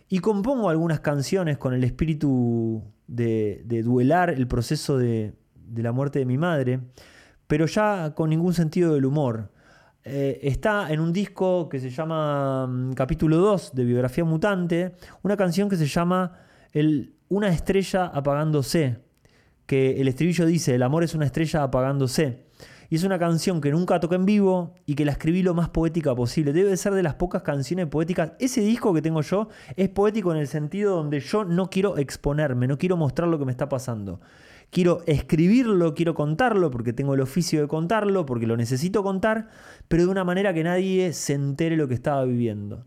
Y 0.08 0.18
compongo 0.18 0.72
algunas 0.72 1.02
canciones 1.02 1.60
con 1.60 1.76
el 1.76 1.84
espíritu 1.84 2.92
de, 3.10 3.82
duelar 3.84 4.30
el 4.30 4.48
proceso 4.48 4.98
de, 4.98 5.34
la 5.76 5.92
muerte 5.92 6.20
de 6.20 6.26
mi 6.26 6.38
madre, 6.38 6.80
pero 7.48 7.66
ya 7.66 8.14
con 8.16 8.30
ningún 8.30 8.54
sentido 8.54 8.94
del 8.94 9.06
humor. 9.06 9.52
Eh, 10.04 10.40
está 10.44 10.92
en 10.92 11.02
un 11.02 11.12
disco 11.12 11.68
que 11.68 11.80
se 11.80 11.90
llama 11.90 12.68
mm, 12.68 12.94
Capítulo 12.94 13.38
2 13.38 13.76
de 13.76 13.84
Biografía 13.84 14.24
Mutante, 14.24 14.96
una 15.24 15.36
canción 15.36 15.70
que 15.70 15.76
se 15.76 15.88
llama 15.88 16.38
el, 16.72 17.16
Una 17.28 17.50
estrella 17.50 18.06
apagándose, 18.06 19.00
que 19.66 20.00
el 20.02 20.08
estribillo 20.08 20.46
dice, 20.46 20.74
el 20.76 20.84
amor 20.84 21.04
es 21.04 21.14
una 21.14 21.26
estrella 21.26 21.64
apagándose. 21.64 22.46
Y 22.90 22.96
es 22.96 23.04
una 23.04 23.20
canción 23.20 23.62
que 23.62 23.72
nunca 23.72 24.00
toqué 24.00 24.16
en 24.16 24.26
vivo 24.26 24.74
y 24.86 24.96
que 24.96 25.06
la 25.06 25.12
escribí 25.12 25.44
lo 25.44 25.54
más 25.54 25.70
poética 25.70 26.16
posible. 26.16 26.54
Debe 26.54 26.76
ser 26.76 26.94
de 26.94 27.04
las 27.04 27.16
pocas 27.16 27.44
canciones 27.44 27.88
poéticas. 27.88 28.34
Ese 28.40 28.62
disco 28.62 28.94
que 28.94 29.02
tengo 29.02 29.22
yo 29.22 29.50
es 29.76 29.90
poético 29.90 30.32
en 30.32 30.40
el 30.40 30.48
sentido 30.48 30.96
donde 30.96 31.20
yo 31.20 31.46
no 31.46 31.70
quiero 31.70 31.98
exponerme, 31.98 32.68
no 32.68 32.78
quiero 32.78 32.98
mostrar 32.98 33.30
lo 33.30 33.38
que 33.38 33.46
me 33.46 33.52
está 33.52 33.70
pasando 33.70 34.20
quiero 34.72 35.02
escribirlo, 35.08 35.96
quiero 35.96 36.14
contarlo, 36.14 36.72
porque 36.72 36.94
tengo 36.94 37.14
el 37.14 37.22
oficio 37.22 37.62
de 37.62 37.68
contarlo, 37.68 38.26
porque 38.26 38.48
lo 38.48 38.58
necesito 38.58 39.04
contar, 39.04 39.50
pero 39.88 40.04
de 40.04 40.10
una 40.10 40.24
manera 40.24 40.54
que 40.54 40.64
nadie 40.64 41.14
se 41.14 41.34
entere 41.34 41.76
lo 41.76 41.88
que 41.88 41.94
estaba 41.94 42.24
viviendo. 42.26 42.86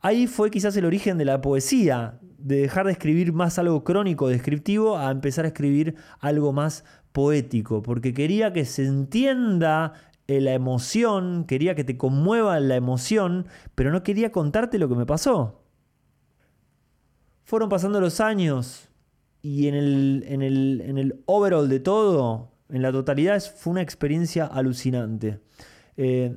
Ahí 0.00 0.26
fue 0.26 0.50
quizás 0.50 0.76
el 0.76 0.84
origen 0.84 1.18
de 1.18 1.24
la 1.24 1.40
poesía, 1.40 2.18
de 2.38 2.58
dejar 2.58 2.86
de 2.86 2.92
escribir 2.92 3.32
más 3.32 3.58
algo 3.58 3.82
crónico, 3.82 4.28
descriptivo, 4.28 4.98
a 4.98 5.10
empezar 5.10 5.46
a 5.46 5.48
escribir 5.48 5.96
algo 6.20 6.52
más 6.52 6.84
poético, 7.16 7.82
porque 7.82 8.12
quería 8.12 8.52
que 8.52 8.66
se 8.66 8.84
entienda 8.84 9.94
eh, 10.26 10.42
la 10.42 10.52
emoción, 10.52 11.46
quería 11.46 11.74
que 11.74 11.82
te 11.82 11.96
conmueva 11.96 12.60
la 12.60 12.76
emoción, 12.76 13.46
pero 13.74 13.90
no 13.90 14.02
quería 14.02 14.30
contarte 14.30 14.78
lo 14.78 14.86
que 14.86 14.96
me 14.96 15.06
pasó. 15.06 15.62
Fueron 17.44 17.70
pasando 17.70 18.02
los 18.02 18.20
años, 18.20 18.90
y 19.40 19.66
en 19.66 19.74
el, 19.76 20.24
en 20.28 20.42
el, 20.42 20.82
en 20.84 20.98
el 20.98 21.22
overall 21.24 21.70
de 21.70 21.80
todo, 21.80 22.52
en 22.68 22.82
la 22.82 22.92
totalidad, 22.92 23.40
fue 23.40 23.70
una 23.70 23.80
experiencia 23.80 24.44
alucinante. 24.44 25.40
Eh, 25.96 26.36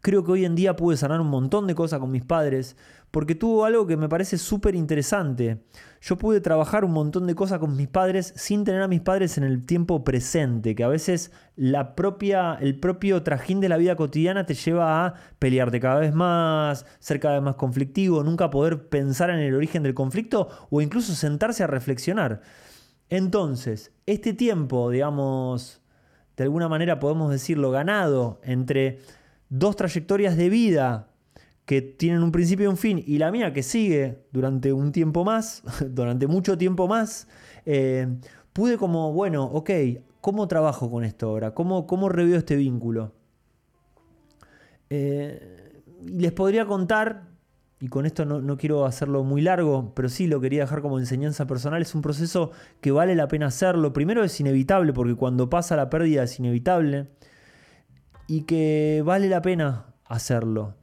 creo 0.00 0.22
que 0.22 0.30
hoy 0.30 0.44
en 0.44 0.54
día 0.54 0.76
pude 0.76 0.96
sanar 0.96 1.20
un 1.20 1.30
montón 1.30 1.66
de 1.66 1.74
cosas 1.74 1.98
con 1.98 2.12
mis 2.12 2.24
padres, 2.24 2.76
porque 3.10 3.34
tuvo 3.34 3.64
algo 3.64 3.86
que 3.86 3.96
me 3.96 4.08
parece 4.08 4.38
súper 4.38 4.74
interesante. 4.74 5.62
Yo 6.00 6.16
pude 6.16 6.40
trabajar 6.40 6.84
un 6.84 6.92
montón 6.92 7.26
de 7.26 7.34
cosas 7.34 7.58
con 7.58 7.76
mis 7.76 7.88
padres 7.88 8.32
sin 8.36 8.64
tener 8.64 8.82
a 8.82 8.88
mis 8.88 9.00
padres 9.00 9.38
en 9.38 9.44
el 9.44 9.64
tiempo 9.64 10.04
presente, 10.04 10.74
que 10.74 10.84
a 10.84 10.88
veces 10.88 11.32
la 11.56 11.94
propia, 11.94 12.54
el 12.60 12.78
propio 12.78 13.22
trajín 13.22 13.60
de 13.60 13.68
la 13.68 13.78
vida 13.78 13.96
cotidiana 13.96 14.46
te 14.46 14.54
lleva 14.54 15.06
a 15.06 15.14
pelearte 15.38 15.80
cada 15.80 16.00
vez 16.00 16.14
más, 16.14 16.86
ser 16.98 17.18
cada 17.18 17.34
vez 17.34 17.42
más 17.42 17.56
conflictivo, 17.56 18.22
nunca 18.22 18.50
poder 18.50 18.88
pensar 18.88 19.30
en 19.30 19.38
el 19.38 19.54
origen 19.54 19.82
del 19.82 19.94
conflicto 19.94 20.48
o 20.70 20.80
incluso 20.80 21.14
sentarse 21.14 21.64
a 21.64 21.66
reflexionar. 21.66 22.42
Entonces, 23.08 23.92
este 24.06 24.34
tiempo, 24.34 24.90
digamos, 24.90 25.80
de 26.36 26.44
alguna 26.44 26.68
manera 26.68 27.00
podemos 27.00 27.30
decirlo, 27.30 27.70
ganado 27.70 28.40
entre 28.44 29.00
dos 29.48 29.76
trayectorias 29.76 30.36
de 30.36 30.50
vida 30.50 31.08
que 31.68 31.82
tienen 31.82 32.22
un 32.22 32.32
principio 32.32 32.64
y 32.64 32.68
un 32.68 32.78
fin, 32.78 33.04
y 33.06 33.18
la 33.18 33.30
mía 33.30 33.52
que 33.52 33.62
sigue 33.62 34.24
durante 34.32 34.72
un 34.72 34.90
tiempo 34.90 35.22
más, 35.22 35.62
durante 35.90 36.26
mucho 36.26 36.56
tiempo 36.56 36.88
más, 36.88 37.28
eh, 37.66 38.08
pude 38.54 38.78
como, 38.78 39.12
bueno, 39.12 39.44
ok, 39.44 39.68
¿cómo 40.22 40.48
trabajo 40.48 40.90
con 40.90 41.04
esto 41.04 41.28
ahora? 41.28 41.52
¿Cómo, 41.52 41.86
cómo 41.86 42.10
este 42.10 42.56
vínculo? 42.56 43.12
Eh, 44.88 45.82
les 46.06 46.32
podría 46.32 46.64
contar 46.64 47.28
y 47.80 47.88
con 47.88 48.06
esto 48.06 48.24
no, 48.24 48.56
quiero 48.56 48.86
hacerlo 48.86 49.22
muy 49.22 49.42
largo, 49.42 49.92
pero 49.94 50.08
sí 50.08 50.26
lo 50.26 50.40
quería 50.40 50.62
dejar 50.62 50.80
como 50.80 50.98
enseñanza 50.98 51.46
personal, 51.46 51.82
es 51.82 51.94
un 51.94 52.00
proceso 52.00 52.50
que 52.80 52.92
vale 52.92 53.14
la 53.14 53.28
pena 53.28 53.48
hacerlo. 53.48 53.92
Primero 53.92 54.24
es 54.24 54.40
inevitable, 54.40 54.94
porque 54.94 55.16
cuando 55.16 55.50
pasa 55.50 55.76
la 55.76 55.90
pérdida 55.90 56.22
es 56.22 56.38
inevitable, 56.38 57.08
y 58.26 58.44
que 58.44 59.02
vale 59.04 59.28
la 59.28 59.42
pena 59.42 59.94
hacerlo. 60.06 60.78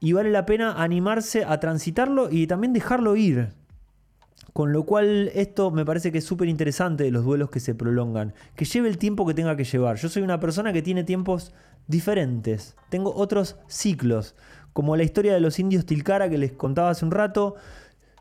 Y 0.00 0.12
vale 0.12 0.30
la 0.30 0.46
pena 0.46 0.82
animarse 0.82 1.44
a 1.44 1.58
transitarlo 1.58 2.28
y 2.30 2.46
también 2.46 2.72
dejarlo 2.72 3.16
ir. 3.16 3.52
Con 4.52 4.72
lo 4.72 4.84
cual 4.84 5.30
esto 5.34 5.70
me 5.70 5.84
parece 5.84 6.12
que 6.12 6.18
es 6.18 6.24
súper 6.24 6.48
interesante 6.48 7.04
de 7.04 7.10
los 7.10 7.24
duelos 7.24 7.50
que 7.50 7.60
se 7.60 7.74
prolongan. 7.74 8.34
Que 8.54 8.64
lleve 8.64 8.88
el 8.88 8.98
tiempo 8.98 9.26
que 9.26 9.34
tenga 9.34 9.56
que 9.56 9.64
llevar. 9.64 9.96
Yo 9.96 10.08
soy 10.08 10.22
una 10.22 10.40
persona 10.40 10.72
que 10.72 10.82
tiene 10.82 11.04
tiempos 11.04 11.52
diferentes. 11.86 12.76
Tengo 12.88 13.14
otros 13.14 13.56
ciclos 13.66 14.34
como 14.76 14.94
la 14.94 15.04
historia 15.04 15.32
de 15.32 15.40
los 15.40 15.58
indios 15.58 15.86
Tilcara 15.86 16.28
que 16.28 16.36
les 16.36 16.52
contaba 16.52 16.90
hace 16.90 17.06
un 17.06 17.10
rato, 17.10 17.54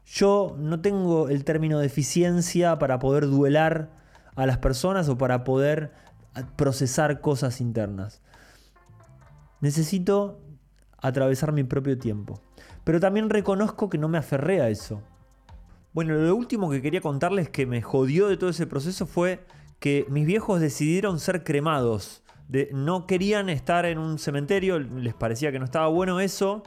yo 0.06 0.56
no 0.58 0.80
tengo 0.80 1.28
el 1.28 1.44
término 1.44 1.80
de 1.80 1.88
eficiencia 1.88 2.80
para 2.80 2.98
poder 2.98 3.26
duelar 3.26 3.90
a 4.38 4.46
las 4.46 4.60
personas 4.60 5.10
o 5.10 5.18
para 5.18 5.44
poder 5.44 5.92
procesar 6.56 7.20
cosas 7.20 7.60
internas. 7.60 8.22
Necesito 9.60 10.40
atravesar 10.98 11.52
mi 11.52 11.64
propio 11.64 11.98
tiempo. 11.98 12.42
Pero 12.84 13.00
también 13.00 13.30
reconozco 13.30 13.90
que 13.90 13.98
no 13.98 14.08
me 14.08 14.18
aferré 14.18 14.62
a 14.62 14.70
eso. 14.70 15.02
Bueno, 15.94 16.14
lo 16.14 16.36
último 16.36 16.70
que 16.70 16.82
quería 16.82 17.02
contarles 17.02 17.50
que 17.50 17.66
me 17.66 17.82
jodió 17.82 18.28
de 18.28 18.38
todo 18.38 18.50
ese 18.50 18.68
proceso 18.68 19.06
fue 19.06 19.46
que 19.80 20.06
mis 20.10 20.26
viejos 20.26 20.60
decidieron 20.60 21.20
ser 21.20 21.44
cremados 21.44 22.24
no 22.72 23.08
querían 23.08 23.50
estar 23.50 23.86
en 23.86 23.98
un 23.98 24.20
cementerio, 24.20 24.80
les 24.80 25.14
parecía 25.14 25.52
que 25.52 25.60
no 25.60 25.66
estaba 25.66 25.88
bueno 25.88 26.20
eso, 26.20 26.64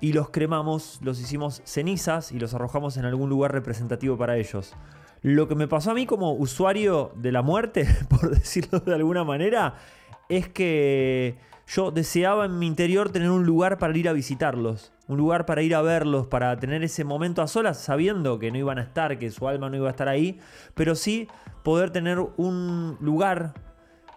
y 0.00 0.12
los 0.12 0.30
cremamos, 0.30 1.00
los 1.02 1.20
hicimos 1.20 1.62
cenizas 1.64 2.32
y 2.32 2.38
los 2.38 2.54
arrojamos 2.54 2.96
en 2.96 3.04
algún 3.04 3.28
lugar 3.30 3.52
representativo 3.52 4.16
para 4.16 4.36
ellos. 4.36 4.74
Lo 5.22 5.48
que 5.48 5.54
me 5.54 5.68
pasó 5.68 5.90
a 5.90 5.94
mí 5.94 6.06
como 6.06 6.32
usuario 6.32 7.12
de 7.16 7.32
la 7.32 7.42
muerte, 7.42 7.86
por 8.08 8.30
decirlo 8.30 8.80
de 8.80 8.94
alguna 8.94 9.24
manera, 9.24 9.74
es 10.28 10.48
que 10.48 11.38
yo 11.66 11.90
deseaba 11.90 12.44
en 12.44 12.58
mi 12.58 12.66
interior 12.66 13.10
tener 13.10 13.30
un 13.30 13.46
lugar 13.46 13.78
para 13.78 13.96
ir 13.96 14.08
a 14.08 14.12
visitarlos, 14.12 14.92
un 15.08 15.16
lugar 15.16 15.46
para 15.46 15.62
ir 15.62 15.74
a 15.74 15.82
verlos, 15.82 16.26
para 16.26 16.56
tener 16.58 16.84
ese 16.84 17.04
momento 17.04 17.42
a 17.42 17.46
solas, 17.46 17.78
sabiendo 17.78 18.38
que 18.38 18.50
no 18.50 18.58
iban 18.58 18.78
a 18.78 18.82
estar, 18.82 19.18
que 19.18 19.30
su 19.30 19.48
alma 19.48 19.70
no 19.70 19.76
iba 19.76 19.88
a 19.88 19.90
estar 19.90 20.08
ahí, 20.08 20.38
pero 20.74 20.94
sí 20.94 21.28
poder 21.62 21.90
tener 21.90 22.18
un 22.36 22.96
lugar 23.00 23.54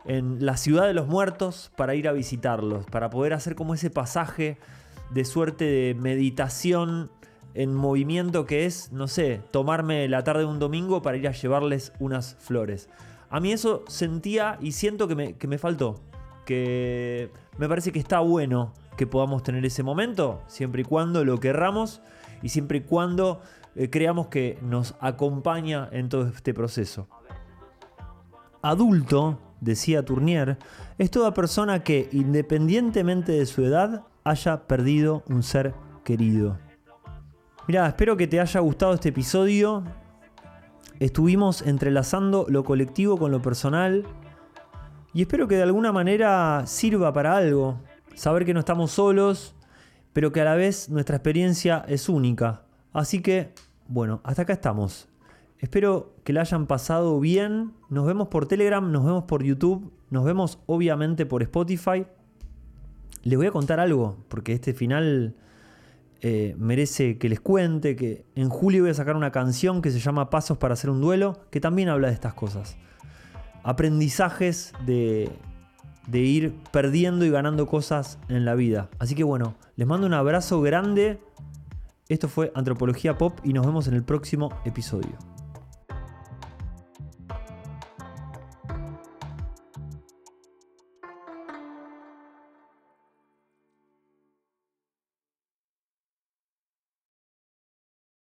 en 0.06 0.46
la 0.46 0.58
ciudad 0.58 0.88
de 0.88 0.94
los 0.94 1.08
muertos 1.08 1.72
para 1.76 1.96
ir 1.96 2.08
a 2.08 2.14
visitarlos, 2.14 2.86
para 2.86 3.10
poder 3.10 3.34
hacer 3.34 3.56
como 3.56 3.74
ese 3.74 3.90
pasaje 3.90 4.58
de 5.10 5.26
suerte 5.26 5.66
de 5.66 5.96
meditación 5.96 7.12
en 7.54 7.74
movimiento 7.74 8.46
que 8.46 8.66
es, 8.66 8.92
no 8.92 9.08
sé, 9.08 9.42
tomarme 9.52 10.08
la 10.08 10.24
tarde 10.24 10.42
de 10.42 10.46
un 10.46 10.60
domingo 10.60 11.02
para 11.02 11.18
ir 11.18 11.28
a 11.28 11.32
llevarles 11.32 11.92
unas 12.00 12.36
flores. 12.40 12.90
A 13.30 13.40
mí 13.40 13.52
eso 13.52 13.84
sentía 13.88 14.58
y 14.62 14.74
siento 14.74 15.08
que 15.08 15.16
me, 15.16 15.34
que 15.34 15.48
me 15.48 15.58
faltó, 15.58 16.00
que 16.48 17.30
me 17.58 17.68
parece 17.68 17.92
que 17.92 18.00
está 18.00 18.22
bueno 18.22 18.74
que 18.96 19.06
podamos 19.06 19.44
tener 19.44 19.66
ese 19.66 19.84
momento, 19.84 20.42
siempre 20.48 20.82
y 20.82 20.86
cuando 20.86 21.26
lo 21.26 21.40
querramos 21.42 22.02
y 22.42 22.50
siempre 22.50 22.78
y 22.78 22.82
cuando 22.82 23.42
eh, 23.76 23.90
creamos 23.90 24.28
que 24.28 24.58
nos 24.62 24.96
acompaña 25.02 25.90
en 25.92 26.08
todo 26.08 26.26
este 26.28 26.54
proceso. 26.54 27.10
Adulto 28.62 29.40
decía 29.60 30.06
Tournier, 30.06 30.58
es 30.98 31.12
toda 31.12 31.34
persona 31.34 31.84
que, 31.84 32.08
independientemente 32.14 33.34
de 33.34 33.46
su 33.46 33.66
edad, 33.66 34.06
haya 34.24 34.68
perdido 34.68 35.24
un 35.28 35.44
ser 35.44 35.74
querido. 36.06 36.58
Mira, 37.68 37.86
espero 37.88 38.16
que 38.16 38.28
te 38.28 38.40
haya 38.40 38.62
gustado 38.62 38.94
este 38.94 39.10
episodio. 39.10 39.84
Estuvimos 41.00 41.62
entrelazando 41.62 42.46
lo 42.48 42.64
colectivo 42.64 43.18
con 43.18 43.32
lo 43.32 43.42
personal 43.42 44.06
y 45.14 45.22
espero 45.22 45.48
que 45.48 45.56
de 45.56 45.64
alguna 45.64 45.92
manera 45.92 46.64
sirva 46.68 47.14
para 47.14 47.36
algo. 47.36 47.80
Saber 48.16 48.46
que 48.46 48.54
no 48.54 48.60
estamos 48.60 48.92
solos, 48.92 49.56
pero 50.14 50.32
que 50.32 50.42
a 50.42 50.46
la 50.46 50.56
vez 50.56 50.90
nuestra 50.90 51.18
experiencia 51.18 51.86
es 51.88 52.10
única. 52.10 52.64
Así 52.94 53.22
que, 53.22 53.54
bueno, 53.88 54.22
hasta 54.24 54.44
acá 54.44 54.54
estamos. 54.54 55.08
Espero 55.60 56.16
que 56.24 56.34
la 56.34 56.42
hayan 56.42 56.68
pasado 56.68 57.20
bien. 57.20 57.74
Nos 57.90 58.06
vemos 58.06 58.28
por 58.28 58.48
Telegram, 58.48 58.92
nos 58.92 59.06
vemos 59.06 59.24
por 59.24 59.44
YouTube, 59.44 59.92
nos 60.10 60.26
vemos 60.26 60.60
obviamente 60.66 61.26
por 61.26 61.42
Spotify. 61.42 62.06
Les 63.24 63.38
voy 63.38 63.48
a 63.48 63.52
contar 63.52 63.80
algo, 63.80 64.18
porque 64.28 64.54
este 64.54 64.74
final 64.74 65.36
eh, 66.22 66.56
merece 66.58 67.18
que 67.18 67.30
les 67.30 67.40
cuente, 67.40 67.96
que 67.96 68.26
en 68.36 68.50
julio 68.50 68.84
voy 68.84 68.92
a 68.92 68.94
sacar 68.94 69.16
una 69.16 69.32
canción 69.32 69.82
que 69.82 69.92
se 69.92 70.00
llama 70.00 70.30
Pasos 70.30 70.58
para 70.58 70.74
hacer 70.74 70.90
un 70.90 71.02
duelo, 71.02 71.40
que 71.52 71.60
también 71.60 71.90
habla 71.90 72.08
de 72.08 72.14
estas 72.14 72.34
cosas. 72.34 72.78
Aprendizajes 73.68 74.72
de, 74.86 75.30
de 76.08 76.20
ir 76.20 76.56
perdiendo 76.72 77.26
y 77.26 77.30
ganando 77.30 77.68
cosas 77.68 78.18
en 78.30 78.46
la 78.46 78.56
vida. 78.56 78.90
Así 78.98 79.14
que 79.14 79.24
bueno, 79.24 79.56
les 79.76 79.86
mando 79.86 80.08
un 80.08 80.14
abrazo 80.14 80.62
grande. 80.62 81.20
Esto 82.08 82.30
fue 82.30 82.54
Antropología 82.56 83.18
Pop 83.18 83.40
y 83.44 83.52
nos 83.52 83.66
vemos 83.66 83.88
en 83.88 83.94
el 83.94 84.04
próximo 84.04 84.50
episodio. 84.64 85.18